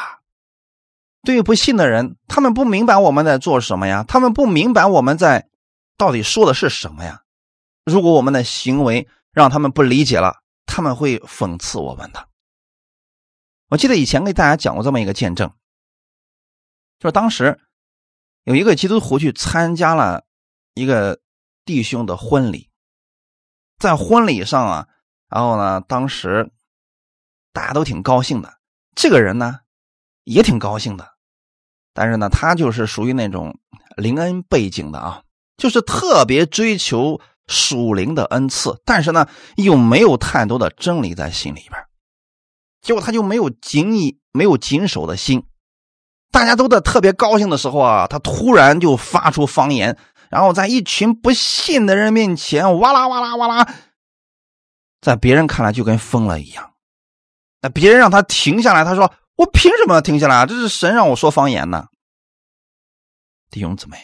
[1.23, 5.49] 对于不信的人，他们不明白我们在做什么呀，他们不明白我们在
[5.97, 7.23] 到底说的是什么呀。
[7.85, 12.29] 如果我们的行为让他们不理解了，他们会讽刺我们的。
[13.69, 15.51] 我记得以前给大家讲过这么一个见证，
[16.99, 17.59] 就是当时
[18.45, 20.23] 有一个基督徒去参加了
[20.73, 21.19] 一个
[21.65, 22.69] 弟兄的婚礼，
[23.77, 24.87] 在婚礼上啊，
[25.29, 26.51] 然后呢，当时
[27.53, 28.53] 大家都挺高兴的，
[28.95, 29.59] 这个人呢
[30.23, 31.07] 也挺高兴的，
[31.93, 33.57] 但是呢，他就是属于那种
[33.95, 35.21] 灵恩背景的啊，
[35.57, 41.83] 就是特别追求属灵的恩赐，但是呢，又没有太多的真理在心里边。
[42.81, 45.43] 结果他就没有谨以没有谨守的心，
[46.31, 49.97] 大家都在特别高兴的时候啊，他突然就发出方言，
[50.29, 53.73] 然后在一群不信的人面前哇啦哇啦哇啦，
[55.01, 56.73] 在别人看来就跟疯了一样。
[57.61, 60.45] 那别人让他停下来，他说：“我凭什么要停下来啊？
[60.45, 61.87] 这是神让我说方言呢。”
[63.49, 63.97] 弟兄姊妹，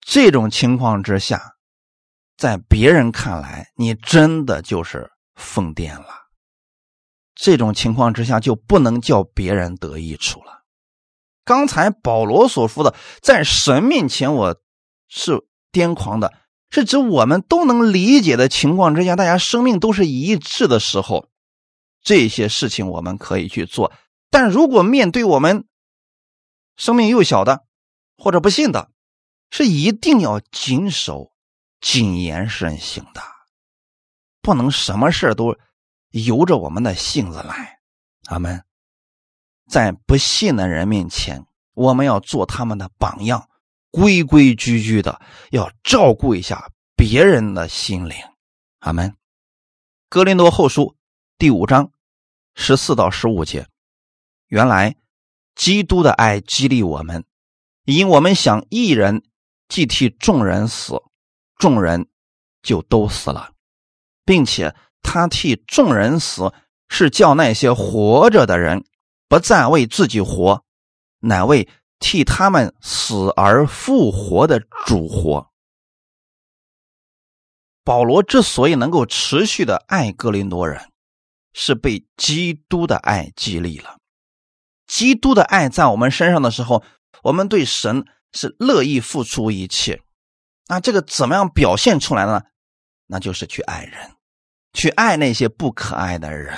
[0.00, 1.54] 这种情况之下，
[2.36, 6.08] 在别人看来，你真的就是疯癫了。
[7.34, 10.64] 这种情况之下，就不能叫别人得益处了。
[11.44, 14.56] 刚才保罗所说的，在神面前我
[15.08, 15.40] 是
[15.72, 16.34] 癫狂的，
[16.70, 21.28] 是指我们都能理解的情况之下，大家生命都是一致的时候，
[22.02, 23.92] 这些事情我们可以去做。
[24.30, 25.66] 但如果面对我们
[26.76, 27.64] 生命幼小的
[28.16, 28.90] 或者不信的，
[29.50, 31.32] 是一定要谨守、
[31.80, 33.20] 谨言慎行的，
[34.40, 35.56] 不能什么事都。
[36.12, 37.78] 由着我们的性子来，
[38.26, 38.64] 阿门。
[39.68, 43.48] 在不信的人面前，我们要做他们的榜样，
[43.90, 45.20] 规规矩矩的，
[45.50, 48.16] 要照顾一下别人的心灵，
[48.80, 49.16] 阿门。
[50.08, 50.96] 哥林多后书
[51.38, 51.92] 第五章
[52.54, 53.66] 十四到十五节，
[54.48, 54.96] 原来
[55.54, 57.24] 基督的爱激励我们，
[57.84, 59.22] 因我们想一人
[59.68, 61.02] 既替众人死，
[61.56, 62.08] 众人
[62.62, 63.52] 就都死了，
[64.24, 64.74] 并且。
[65.02, 66.52] 他替众人死，
[66.90, 68.84] 是叫那些活着的人
[69.28, 70.62] 不再为自己活，
[71.20, 71.66] 乃为
[72.00, 75.48] 替他们死而复活的主活。
[77.84, 80.90] 保罗之所以能够持续的爱格林多人，
[81.52, 83.98] 是被基督的爱激励了。
[84.88, 86.82] 基督的爱在我们身上的时候，
[87.22, 90.02] 我们对神是乐意付出一切。
[90.66, 92.42] 那这个怎么样表现出来呢？
[93.06, 94.16] 那就是去爱人。
[94.72, 96.56] 去爱那些不可爱的人，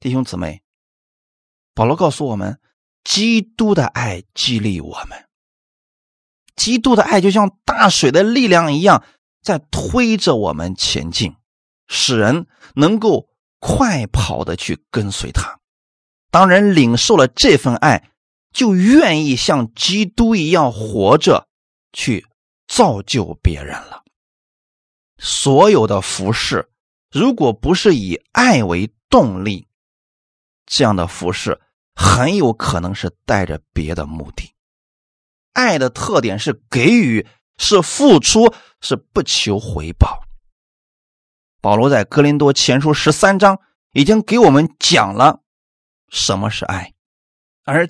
[0.00, 0.62] 弟兄姊妹，
[1.74, 2.58] 保罗告诉我们，
[3.06, 5.28] 基督的爱激励我们，
[6.56, 9.04] 基督的爱就像大水的力量一样，
[9.42, 11.36] 在推着我们前进，
[11.86, 13.28] 使人能够
[13.60, 15.60] 快跑的去跟随他。
[16.32, 18.10] 当人领受了这份爱，
[18.52, 21.46] 就愿意像基督一样活着，
[21.92, 22.26] 去
[22.66, 24.02] 造就别人了。
[25.18, 26.68] 所有的服饰，
[27.12, 29.68] 如果不是以爱为动力，
[30.66, 31.60] 这样的服饰
[31.96, 34.52] 很有可能是带着别的目的。
[35.54, 37.26] 爱的特点是给予，
[37.56, 40.22] 是付出，是不求回报。
[41.60, 43.58] 保罗在哥林多前书十三章
[43.92, 45.42] 已经给我们讲了
[46.08, 46.92] 什么是爱，
[47.64, 47.88] 而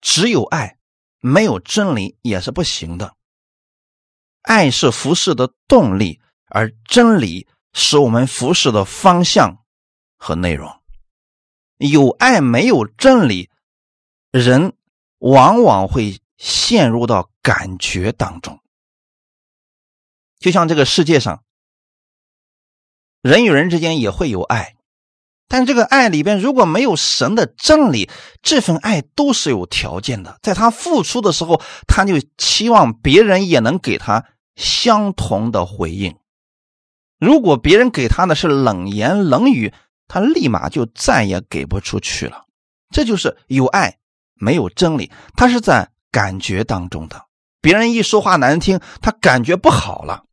[0.00, 0.78] 只有爱，
[1.20, 3.14] 没有真理也是不行的。
[4.42, 6.22] 爱是服饰的动力。
[6.46, 9.64] 而真理是我们服侍的方向
[10.16, 10.83] 和内容。
[11.78, 13.50] 有爱没有真理，
[14.30, 14.72] 人
[15.18, 18.60] 往往会陷入到感觉当中。
[20.38, 21.42] 就像这个世界上，
[23.22, 24.76] 人与人之间也会有爱，
[25.48, 28.10] 但这个爱里边如果没有神的真理，
[28.42, 30.38] 这份爱都是有条件的。
[30.42, 36.16] 在他付出的时候，他就期望别人也能给他相同的回应。
[37.18, 39.72] 如果别人给他的是冷言冷语，
[40.06, 42.46] 他立马就再也给不出去了。
[42.90, 43.98] 这就是有爱
[44.34, 47.26] 没有真理，他是在感觉当中的。
[47.60, 50.26] 别人一说话难听，他感觉不好了，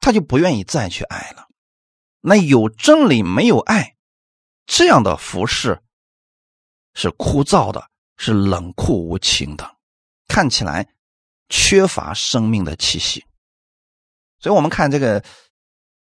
[0.00, 1.46] 他就不愿意再去爱了。
[2.20, 3.96] 那有真理没有爱，
[4.66, 5.80] 这样的服饰
[6.94, 9.76] 是枯燥的，是冷酷无情的，
[10.26, 10.88] 看起来
[11.48, 13.24] 缺乏生命的气息。
[14.40, 15.24] 所以，我们看这个。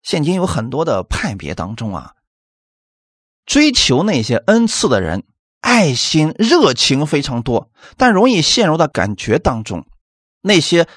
[0.03, 2.15] 现今有很多的派别当中啊，
[3.45, 5.23] 追求那些恩赐的人，
[5.59, 9.85] 爱心热情非常多，但容易陷入到感觉当中。
[10.41, 10.87] 那些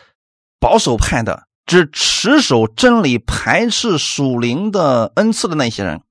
[0.58, 6.02] 保守派的、只持守真理、排斥属灵的恩赐的那些人，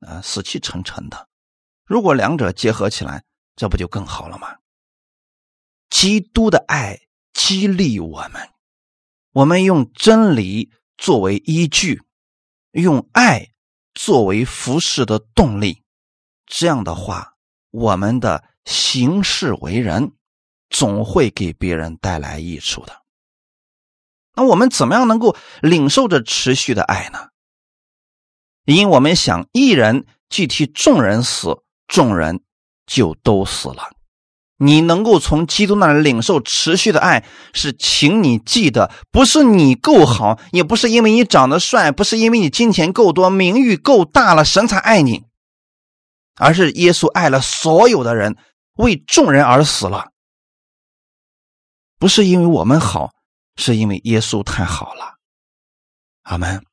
[0.00, 1.28] 啊，死气沉沉的。
[1.84, 3.24] 如果两者结合起来，
[3.56, 4.56] 这不就更好了吗？
[5.90, 7.00] 基督的爱
[7.32, 8.48] 激励我们，
[9.32, 12.02] 我们用真理作为依据，
[12.72, 13.48] 用爱
[13.98, 15.82] 作为服侍的动力。
[16.46, 17.34] 这样的话，
[17.72, 20.12] 我们的行事为人
[20.70, 23.02] 总会给别人带来益处的。
[24.34, 27.30] 那我们怎么样能够领受着持续的爱呢？
[28.66, 32.44] 因我们想，一人既替众人死，众人
[32.86, 33.90] 就都死了。
[34.58, 45.22] 你能够从基督那里领受持续的爱，是请你记得，不是你够好，也不是因为你长得帅，不是因为你金钱够多、名誉够大了，神才爱你，
[46.36, 48.36] 而是耶稣爱了所有的人，
[48.74, 50.08] 为众人而死了。
[52.00, 53.10] 不是因为我们好，
[53.56, 55.14] 是因为耶稣太好了。
[56.22, 56.64] 阿门。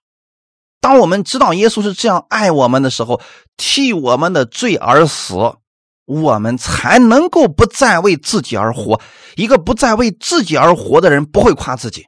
[0.82, 3.22] 当我们知道耶稣是这样爱我们的时候，
[3.58, 5.36] 替我们的罪而死。
[6.06, 9.02] 我们才能够不再为自己而活。
[9.36, 12.08] 一个不再为自己而活的人，不会夸自己，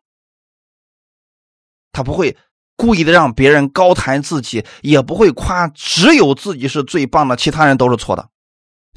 [1.92, 2.38] 他不会
[2.76, 8.30] 故意的让别人高抬自己，也不会夸只有自己是最棒的，其他人都是错的。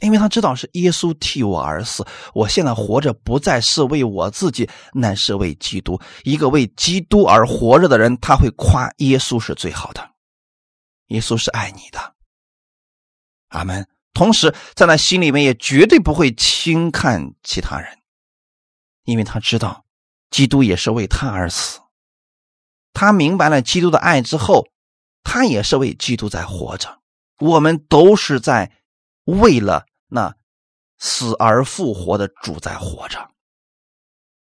[0.00, 6.00] 因为他知道是耶稣替我而死，我现在活着不再是为我自己，乃是为基督。
[6.24, 10.10] 一个为基督而活着的人，他会夸耶稣是最好的，
[11.08, 12.14] 耶稣是爱你的。
[13.48, 13.86] 阿门。
[14.12, 17.98] 同时，在他心里面也绝对不会轻看其他人，
[19.04, 19.84] 因为他知道，
[20.30, 21.80] 基督也是为他而死。
[22.92, 24.66] 他明白了基督的爱之后，
[25.22, 27.00] 他也是为基督在活着。
[27.38, 28.72] 我们都是在
[29.24, 30.34] 为了那
[30.98, 33.30] 死而复活的主在活着。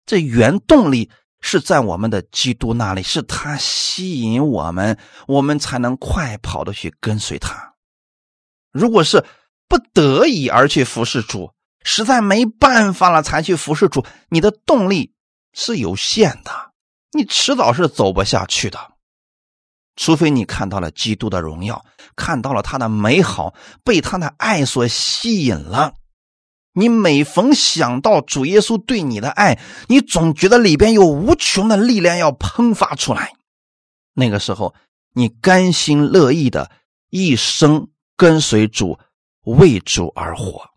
[0.04, 4.98] 这原动力是在我们的基督那里，是他吸引我们，
[5.28, 7.74] 我们才能快跑的去跟随他。
[8.70, 9.24] 如果是，
[9.68, 11.50] 不得已而去服侍主，
[11.82, 15.12] 实在没办法了才去服侍主，你的动力
[15.52, 16.72] 是有限的，
[17.12, 18.78] 你迟早是走不下去的。
[19.96, 21.84] 除非你看到了基督的荣耀，
[22.16, 23.54] 看到了他的美好，
[23.84, 25.94] 被他的爱所吸引了。
[26.72, 33.34] 你每逢想到主耶稣对你的爱，你总觉得里边有无穷的力量要喷发出来。
[34.14, 34.74] 那个时候，
[35.14, 36.70] 你甘心乐意的
[37.10, 38.98] 一生跟随主。
[39.44, 40.68] 为主而活，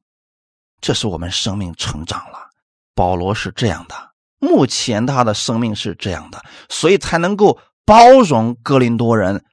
[0.79, 2.49] 这是我们生命成长了。
[2.93, 9.45] 保罗是这样的，目前他的生命是这样的，所以才能够包容格林多人，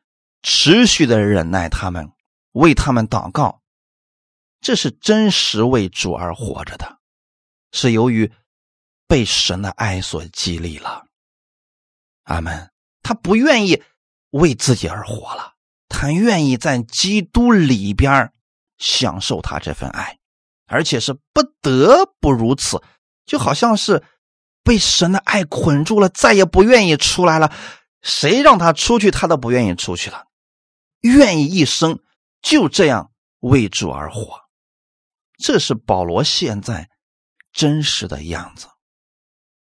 [0.43, 2.11] 持续的忍耐他们，
[2.53, 3.61] 为他们祷告。
[4.61, 6.99] 这是真实为主而活着的，
[7.73, 8.33] 是由于
[9.07, 11.05] 被神的爱所激励了。
[12.25, 12.71] 阿门。
[13.07, 13.83] 他不愿意
[14.31, 15.53] 为自己而活了，
[15.91, 18.33] 他愿意在基督里边
[18.85, 20.18] 享受他这份爱，
[20.66, 22.82] 而且是不得不如此，
[23.24, 24.03] 就好像是
[24.62, 27.51] 被神的爱捆住了，再也不愿意出来了。
[28.03, 30.26] 谁让他出去，他都不愿意出去了，
[31.01, 31.99] 愿意一生
[32.43, 33.11] 就这样
[33.41, 34.39] 为主而活。
[35.39, 36.91] 这是保罗现在
[37.55, 38.66] 真实的样子。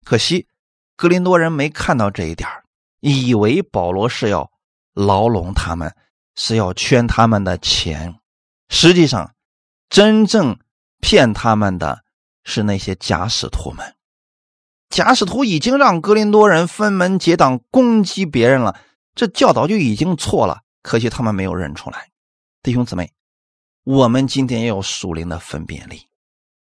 [0.03, 0.49] 可惜
[0.97, 2.49] 格林多人没看到这一点
[2.99, 4.51] 以为保罗是要
[4.93, 5.95] 牢笼他们，
[6.35, 8.13] 是要圈他们的钱。
[8.73, 9.35] 实际上，
[9.87, 10.57] 真正
[10.99, 12.03] 骗他们的
[12.43, 13.95] 是那些假使徒们。
[14.89, 18.75] 假使徒已经让格林多人分门结党攻击别人了，
[19.13, 20.61] 这教导就已经错了。
[20.81, 22.09] 可惜他们没有认出来。
[22.63, 23.11] 弟兄姊妹，
[23.83, 26.07] 我们今天也有属灵的分辨力，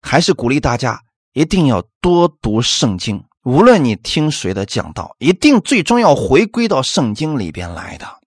[0.03, 1.01] 还是鼓励大家
[1.33, 3.25] 一定要多读圣经。
[3.41, 8.19] 无论你听谁的讲道，一定最终要回归到圣经里边来的。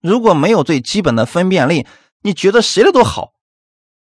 [0.00, 1.86] 如果没有最基本的分辨力，
[2.24, 3.34] 你觉得谁的都好，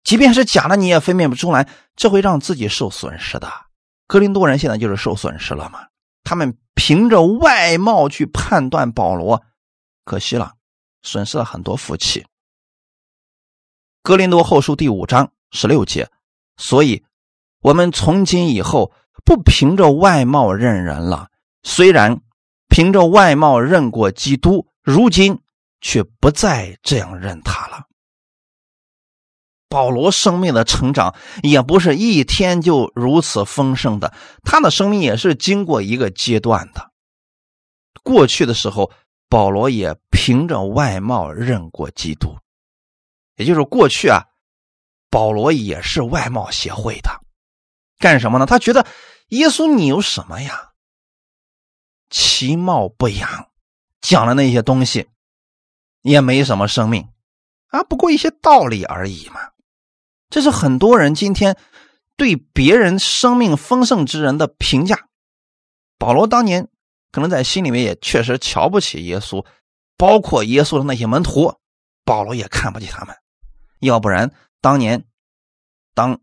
[0.05, 3.53] 即便是假的，你也分辨不出来，这会让自己受损失的。
[4.07, 5.81] 格林多人现在就是受损失了嘛？
[6.23, 9.43] 他们凭着外貌去判断保罗，
[10.05, 10.55] 可惜了，
[11.03, 12.25] 损失了很多福气。
[14.05, 16.09] 格林多后书第五章十六节，
[16.57, 17.05] 所以
[17.61, 18.93] 我们从今以后
[19.25, 21.29] 不凭着外貌认人了。
[21.65, 22.21] 虽然
[22.69, 25.41] 凭着外貌认过基督，如今
[25.81, 27.86] 却不再这样认他了。
[29.69, 34.14] 保罗生命的成长也不是一天就如此丰盛的，
[34.45, 36.93] 他的生命也是经过一个阶段的。
[38.03, 38.93] 过去的时候，
[39.29, 42.39] 保罗也凭着外貌认过基督，
[43.35, 44.25] 也就是过去啊，
[45.11, 47.11] 保罗也是外貌协会的，
[47.99, 48.47] 干什么呢？
[48.47, 48.87] 他觉得
[49.31, 50.71] 耶稣你有什么呀？
[52.09, 53.49] 其貌不扬，
[54.01, 55.09] 讲的那些东西
[56.03, 57.09] 也没什么生命
[57.71, 59.41] 啊，不过一些道理而已嘛。
[60.31, 61.57] 这是很多人今天
[62.16, 65.07] 对别人生命丰盛之人的评价。
[65.99, 66.68] 保罗当年
[67.12, 69.45] 可能在心里面也确实瞧不起耶稣，
[69.97, 71.55] 包括耶稣的那些门徒，
[72.05, 73.14] 保罗也看不起他们。
[73.81, 75.05] 要不然当年
[75.95, 76.18] 当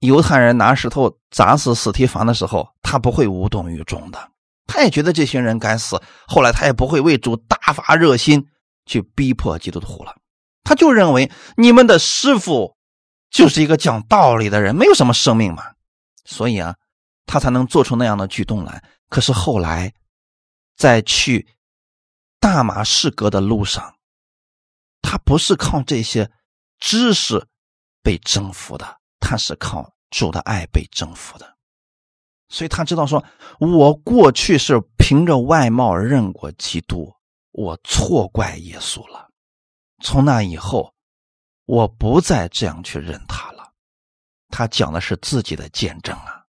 [0.00, 4.30] 犹太人拿石头砸死死提凡的时候，他不会无动于衷的。
[4.66, 8.46] 他也觉得这群人该死，后来他也不会为主大发热心
[8.86, 10.14] 去逼迫基督徒了。
[10.62, 12.73] 他就认为你们的师傅
[13.34, 15.74] 就是一个讲道理的人，没有什么生命嘛，
[16.24, 16.76] 所以啊，
[17.26, 18.80] 他才能做出那样的举动来。
[19.08, 19.92] 可是后来，
[20.76, 21.48] 在去
[22.38, 23.96] 大马士革的路上，
[25.02, 26.30] 他不是靠这些
[26.78, 27.44] 知识
[28.04, 31.56] 被征服的，他是靠主的爱被征服的。
[32.48, 33.24] 所以他知道说，
[33.58, 37.12] 我过去是凭着外貌认过基督，
[37.50, 39.28] 我错怪耶稣了。
[40.04, 40.93] 从那以后，
[41.66, 43.72] 我不再这样去认他了。
[44.50, 46.44] 他讲的是自己的见证啊，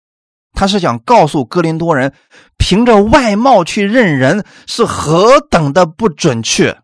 [0.52, 2.14] 他是想告诉哥林多人，
[2.58, 6.82] 凭着外貌去认人是何等的不准确，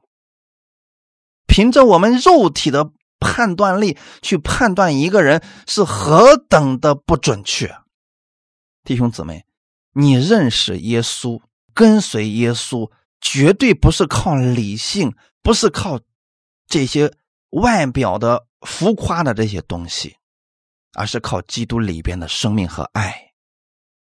[1.46, 7.76] 凭着我们肉体的判断力去判断一个人是何等的不准确。
[8.86, 9.46] 弟兄姊妹，
[9.94, 11.42] 你认识耶稣，
[11.74, 16.00] 跟随耶稣，绝对不是靠理性，不是靠
[16.66, 17.12] 这些
[17.52, 20.16] 外表的浮夸的这些东西，
[20.94, 23.32] 而是靠基督里边的生命和爱。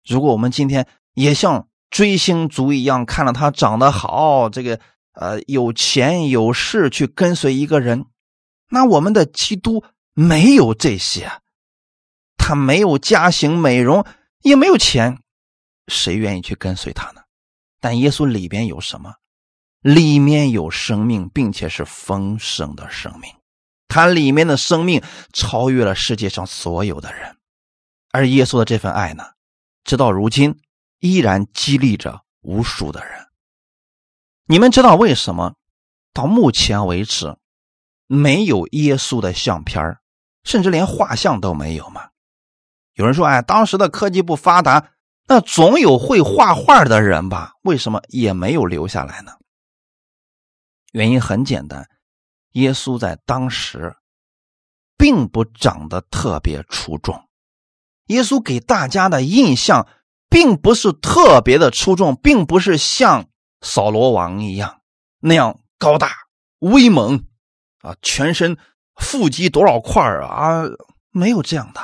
[0.07, 4.79] 如果我们今天也像追星族一样，看了他长得好，这个
[5.13, 8.07] 呃有钱有势去跟随一个人，
[8.69, 11.31] 那我们的基督没有这些，
[12.37, 14.05] 他没有家型美容。
[14.43, 15.23] 也没有钱，
[15.89, 17.23] 谁愿意去跟随他呢？
[17.81, 19.15] 但耶稣里边有什么？
[19.85, 23.31] 里面有生命，并且是丰盛的生命。
[23.87, 25.03] 他里面的生命
[25.35, 27.37] 超越了世界上所有的人，
[28.11, 29.25] 而耶稣的这份爱呢，
[29.85, 30.59] 直到如今
[31.01, 33.27] 依然激励着无数的人。
[34.47, 35.55] 你们知道为什么
[36.15, 37.37] 到目前为止
[38.07, 39.99] 没有耶稣的相片
[40.45, 42.09] 甚至连画像都没有吗？
[42.95, 44.93] 有人说：“哎，当时的科技不发达，
[45.27, 47.53] 那总有会画画的人吧？
[47.65, 49.33] 为什么也没有留下来呢？”
[50.95, 51.89] 原因很简单，
[52.53, 53.97] 耶稣在当时
[54.97, 57.29] 并不长得特别出众，
[58.07, 59.89] 耶稣给大家的印象
[60.31, 63.27] 并不是特别的出众，并不是像
[63.61, 64.83] 扫罗王一样
[65.19, 66.13] 那样高大
[66.61, 67.27] 威猛
[67.81, 68.57] 啊，全身
[68.95, 70.63] 腹肌多少块啊，
[71.11, 71.81] 没有这样的。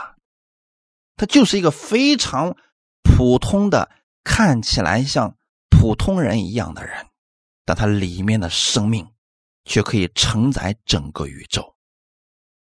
[1.16, 2.56] 他就是一个非常
[3.02, 3.90] 普通的，
[4.22, 5.36] 看起来像
[5.68, 7.08] 普通人一样的人，
[7.70, 9.08] 但它里面的生命
[9.64, 11.76] 却可以承载整个宇宙。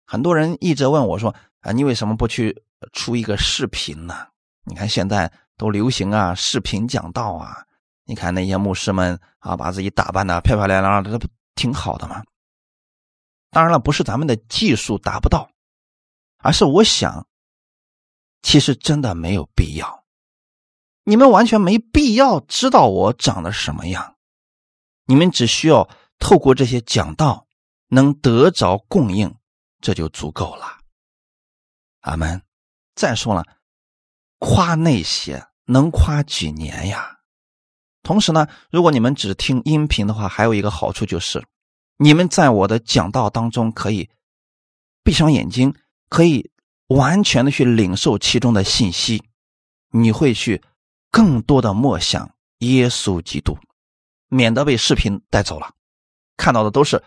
[0.07, 4.29] 很多人一直问我说：“啊，你为什么不去出一个视频呢？
[4.65, 7.67] 你看现在都流行啊，视频讲道啊。
[8.05, 11.27] 你看那些牧师们啊，把自己打扮的漂漂亮亮的，这不
[11.57, 12.23] 挺好的吗？”
[13.51, 15.51] 当然了，不是咱们的技术达不到，
[16.39, 17.27] 而是我想。
[18.43, 20.05] 其实真的没有必要，
[21.03, 24.14] 你们完全没必要知道我长得什么样，
[25.07, 25.89] 你们只需要
[26.19, 27.47] 透过这些讲道
[27.89, 29.35] 能得着供应，
[29.81, 30.79] 这就足够了。
[32.01, 32.43] 阿门。
[32.95, 33.45] 再说了，
[34.39, 37.19] 夸那些能夸几年呀？
[38.03, 41.45] 同时呢，如果你们只听音频的话，还有一个好处就是，
[41.97, 44.11] 你们在我的讲道当中可以
[45.03, 45.75] 闭上眼睛，
[46.09, 46.51] 可以。
[46.89, 49.23] 完全的去领受其中的信息，
[49.91, 50.63] 你会去
[51.11, 53.59] 更多的默想耶稣基督，
[54.35, 55.73] 免得被视频带走了，
[56.37, 57.03] 看到的都是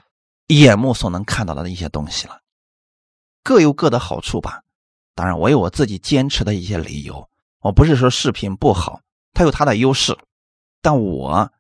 [0.47, 2.41] 眼目所能看到的一些东西了。
[3.43, 4.63] 各有各的好处吧。
[5.13, 7.29] 当然，我有我自己坚持的一些理由。
[7.59, 9.01] 我不是说视频不好，
[9.33, 10.17] 它有它的优势，
[10.81, 11.51] 但我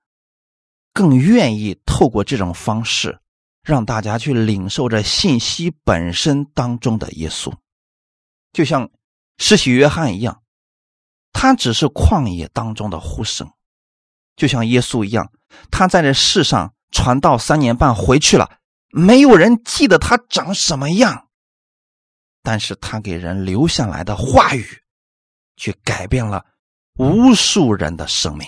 [0.93, 3.19] 更愿意透过这种方式，
[3.63, 7.51] 让大家去领受着信息本身当中的耶稣。
[8.53, 8.89] 就像
[9.37, 10.43] 施洗约翰一样，
[11.33, 13.47] 他只是旷野当中的呼声；
[14.37, 15.29] 就像耶稣一样，
[15.69, 18.49] 他在这世上传道三年半回去了，
[18.91, 21.27] 没有人记得他长什么样，
[22.41, 24.83] 但是他给人留下来的话语，
[25.57, 26.45] 却改变了
[26.97, 28.47] 无数人的生命。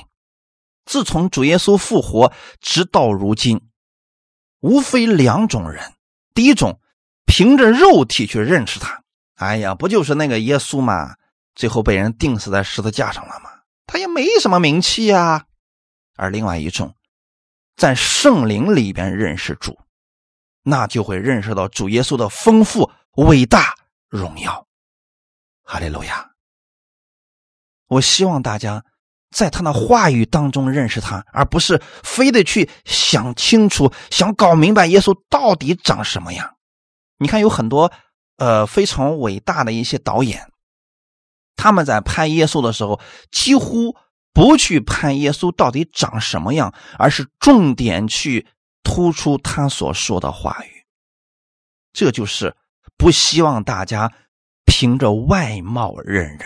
[0.86, 2.32] 自从主耶稣复活，
[2.62, 3.62] 直到如今，
[4.60, 5.94] 无非两种人：
[6.34, 6.80] 第一种，
[7.26, 9.04] 凭着肉体去认识他。
[9.36, 11.16] 哎呀，不就是那个耶稣吗？
[11.56, 13.50] 最后被人钉死在十字架上了吗？
[13.86, 15.46] 他也没什么名气呀。
[16.20, 16.94] 而另外一种，
[17.78, 19.80] 在圣灵里边认识主，
[20.64, 23.74] 那就会认识到主耶稣的丰富、伟大、
[24.10, 24.68] 荣耀。
[25.64, 26.32] 哈利路亚！
[27.88, 28.84] 我希望大家
[29.32, 36.58] 在他的话语当中认识他，而不是非得去想清楚、想搞明白耶稣到底长什么样。
[37.18, 37.92] 你看，有很多
[38.36, 40.52] 呃非常伟大的一些导演，
[41.56, 43.00] 他们在拍耶稣的时候，
[43.32, 43.96] 几乎
[44.40, 48.48] 不去判耶稣到底长什么样，而是重点去
[48.84, 50.86] 突出他所说的话语。
[51.92, 52.56] 这就是
[52.96, 54.10] 不希望大家。
[54.66, 56.40] 凭着外貌认人，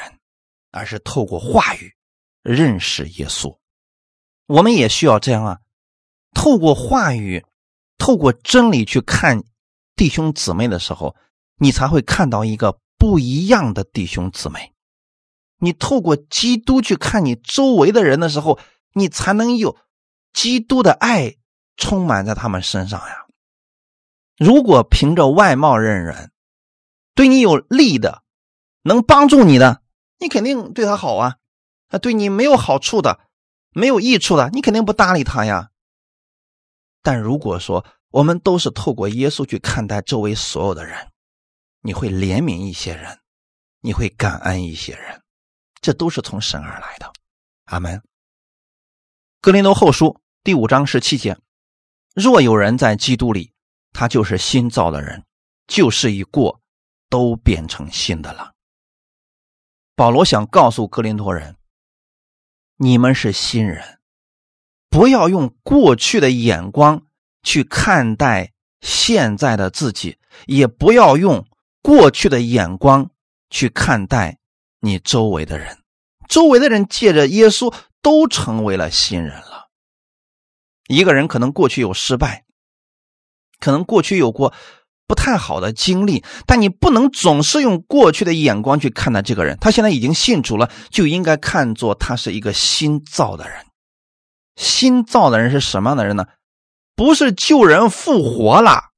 [0.71, 1.93] 而是透过话语
[2.41, 3.55] 认识耶稣。
[4.47, 5.59] 我们也需要这样啊，
[6.33, 7.45] 透过话语，
[7.99, 9.43] 透过真理去看
[9.95, 11.15] 弟兄姊妹的时候，
[11.57, 14.72] 你才会看到一个不一样的弟兄姊妹。
[15.64, 18.59] 你透过基督去看你周围的人的时候，
[18.91, 19.78] 你才能有
[20.34, 21.38] 基督的爱
[21.78, 23.26] 充满在他们身上呀。
[24.38, 26.32] 如果凭着外貌认人，
[27.16, 28.24] 对你有利的，
[28.82, 29.82] 能帮助你的，
[30.20, 31.38] 你肯定对他好啊。
[31.88, 33.22] 啊，对你没有好处的、
[33.72, 35.70] 没有益处的，你肯定不搭理他呀。
[37.01, 41.07] 但如果说我们都是透过耶稣去看待周围所有的人，
[41.82, 43.20] 你会怜悯一些人，
[43.80, 45.22] 你会感恩一些人，
[45.84, 47.13] 这都是从神而来的。
[47.65, 48.01] 阿门。
[49.39, 51.38] 格林多后书第五章十七节：
[52.15, 53.53] 若有人在基督里，
[53.91, 55.23] 他就是新造的人，
[55.67, 56.59] 旧事已过。
[57.09, 58.53] 都变成新的了。
[59.95, 61.57] 保罗想告诉格林托人：
[62.77, 63.99] 你们是新人，
[64.89, 67.05] 不要用过去的眼光
[67.43, 70.17] 去看待现在的自己，
[70.47, 71.47] 也不要用
[71.84, 73.11] 过去的眼光
[73.51, 74.39] 去看待
[74.84, 75.77] 你周围的人。
[76.27, 79.69] 周围的人借着耶稣都成为了新人了。
[80.88, 82.43] 一个人可能过去有失败，
[83.59, 84.53] 可能过去有过。
[85.05, 89.57] 不太好的经历，但你不能总是用过去的眼光去看待这个人。
[89.59, 93.65] 他现在已经信主了，就应该看作他是一个新造的人。
[94.55, 96.25] 新造的人是什么样的人呢？
[96.95, 98.91] 不是旧人复活了，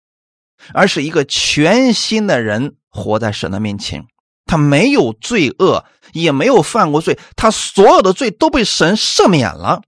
[0.73, 4.05] 而是一个全新的人活在神的面前。
[4.45, 9.81] 他没有罪恶，也没有犯过罪，他所有的罪都被神赦免了。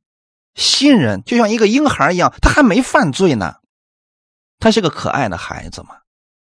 [0.55, 3.57] 新人就像一个婴孩一样，他还没犯罪呢，
[4.59, 5.89] 他是个可爱的孩子嘛。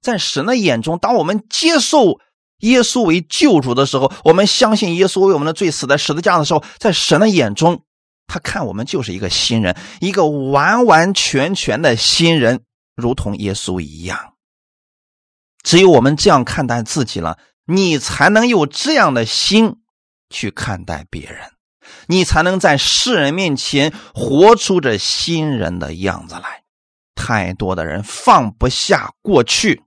[0.01, 2.19] 在神的眼中，当我们接受
[2.59, 7.81] 耶稣为救主的时候，我们相信耶稣为我们的罪死在十字架的时候，在神的眼中，
[8.27, 12.61] 他看我们就是一个新人，一个完完全全的新人，
[12.95, 14.33] 如同耶稣一样。
[15.63, 19.77] 只有我们这样看待自己了，你才能有这样的心
[20.29, 21.51] 去看待别人，
[22.07, 26.63] 你才能在世人面前活出这新人的样子来。
[27.13, 29.83] 太多的人放不下过去。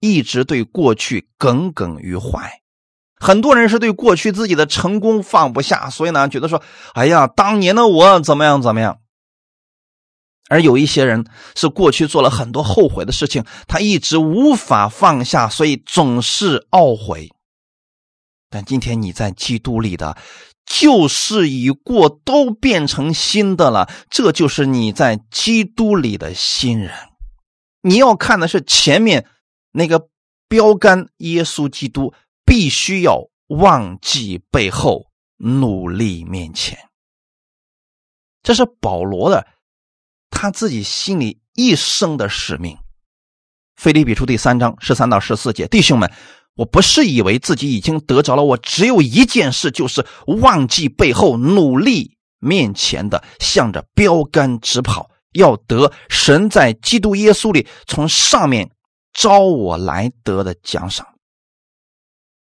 [0.00, 2.60] 一直对过去耿耿于怀，
[3.14, 6.60] 很多人是对过去自己的成功放不下，所以呢，觉得说
[6.94, 8.98] ：“哎呀，当年的我怎么样怎么样。”
[10.52, 11.24] 而有一些人
[11.56, 17.30] 是过去做了很多后悔的事情，他一直无法放下，所以总是懊悔。
[18.50, 20.18] 但今天你在基督里的
[20.66, 26.92] 旧事已过，都变成新的了，这就是你在基督里的新人。
[27.80, 29.26] 你要看的是前面。
[29.74, 30.10] 那个
[30.48, 32.12] 标杆耶稣基督
[32.44, 35.06] 必须要忘记背后，
[35.38, 36.78] 努力面前。
[38.42, 39.46] 这是保罗的
[40.42, 42.76] 他自己心里一生的使命。
[43.76, 46.12] 腓立比书第三章十三到十四节，弟兄们，
[46.56, 58.68] 我不是以为自己已经得着了，我只有一件事，就是忘记背后，努力面前的，向着标杆直跑，要得神在基督耶稣里从上面。
[59.12, 61.06] 招我来得的奖赏，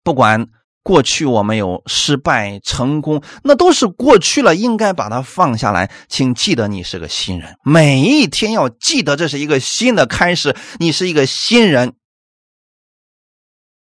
[0.04, 0.48] 不管
[0.82, 5.92] 过去我们有失败、成功，那都是过去了，应该把它放下来。
[6.08, 11.94] 请记得，你是个新人，每一天要记得这是一个新的开始，你是一个新人。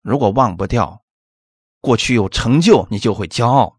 [0.02, 1.02] 如果忘不掉
[1.82, 3.78] 过去有成就，你就会骄傲；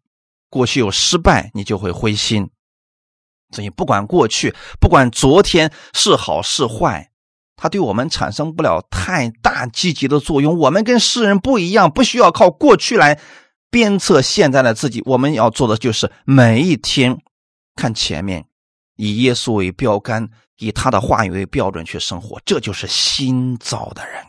[0.51, 2.51] 过去有失败，你就会灰心。
[3.51, 7.11] 所以，不管过去，不管昨天是好是坏。
[7.57, 10.59] 它对我们产生不了太大积极的作用。
[10.59, 13.19] 我们跟世人不一样，不需要靠过去来
[13.71, 15.03] 鞭策现在的自己。
[15.07, 17.19] 我们要做的就是每一天
[17.75, 18.47] 看前面，
[18.97, 20.29] 以耶稣为标杆，
[20.59, 22.41] 以他的话语为标准去生活。
[22.45, 24.23] 这就是新造的人。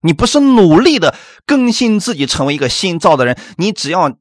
[0.00, 3.36] 你不是努力的更新自己，成为一个新造的人。
[3.56, 4.16] 你只要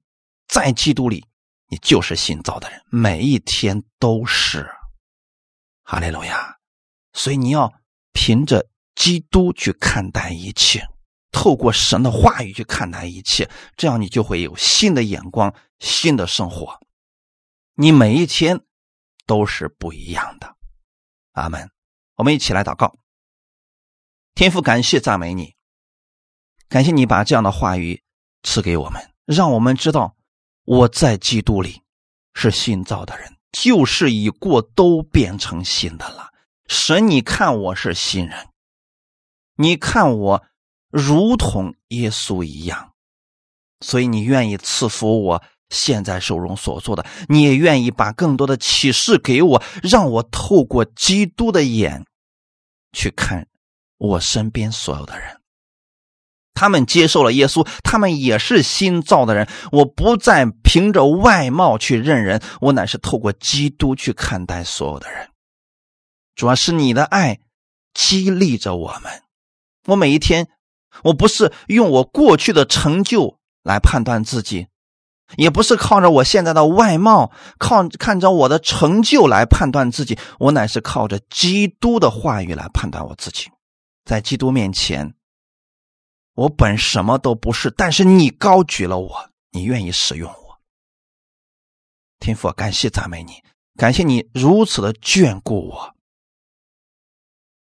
[0.48, 1.24] 在基督里，
[1.70, 4.68] 你就是新造的人，每一天都是。
[5.84, 6.56] 哈利路亚！
[7.14, 7.72] 所以你要
[8.20, 10.84] 凭着基督去看待一切，
[11.32, 16.80] 透过神的话语去看待一切，这样你就会有新的眼光、新的生活。
[17.76, 18.60] 你每一天
[19.28, 20.56] 都是不一样的。
[21.34, 21.70] 阿门。
[22.16, 22.98] 我们一起来祷告。
[24.34, 25.54] 天父，感谢赞美你，
[26.68, 28.02] 感谢你把这样的话语
[28.42, 30.16] 赐给我们，让我们知道
[30.64, 31.84] 我在基督里
[32.34, 33.38] 是新造的人。
[33.52, 36.27] 旧事已过，都变成新的了。
[36.68, 38.48] 神，你看我是新人，
[39.56, 40.44] 你看我
[40.90, 42.94] 如同耶稣一样，
[43.80, 52.06] 所以你愿意赐福我现在手中所做的，你也愿意把更多的启示给我，让我透过基督的眼
[52.92, 53.48] 去看
[53.98, 55.42] 我身边所有的人。
[56.54, 59.48] 他们接受了耶稣，他们也是新造的人。
[59.72, 65.30] 我不再凭着外貌去认人，我乃是透过基督去看待所有的人。
[66.38, 67.40] 主要是你的爱
[67.94, 69.24] 激励着我们。
[69.88, 70.48] 我每一天，
[71.04, 74.68] 我不是用我过去的成就来判断自己，
[75.36, 80.18] 也不是靠着我现在的外貌、靠看着我的成就来判断自己。
[80.38, 83.50] 我乃是靠着基督的话语来判断我自己，
[84.06, 85.16] 在基督面前。
[86.36, 90.60] 我本什么都不是，但是你高举了我，你愿意使用我。
[92.20, 93.42] 天父，感谢赞美你，
[93.76, 95.96] 感谢你如此的眷顾我，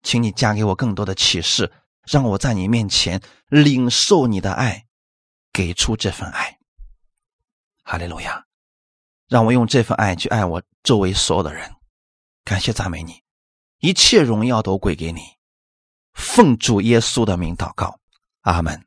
[0.07, 1.69] 请你加给我更多的启示，
[2.05, 4.85] 让我在你面前领受你的爱，
[5.51, 6.59] 给出这份爱。
[7.83, 8.45] 哈利路亚，
[9.27, 11.75] 让我用这份爱去爱我周围所有的人。
[12.45, 13.21] 感谢赞美你，
[13.79, 15.19] 一切荣耀都归给你。
[16.13, 17.99] 奉主耶稣的名祷告。
[18.43, 18.86] 阿门。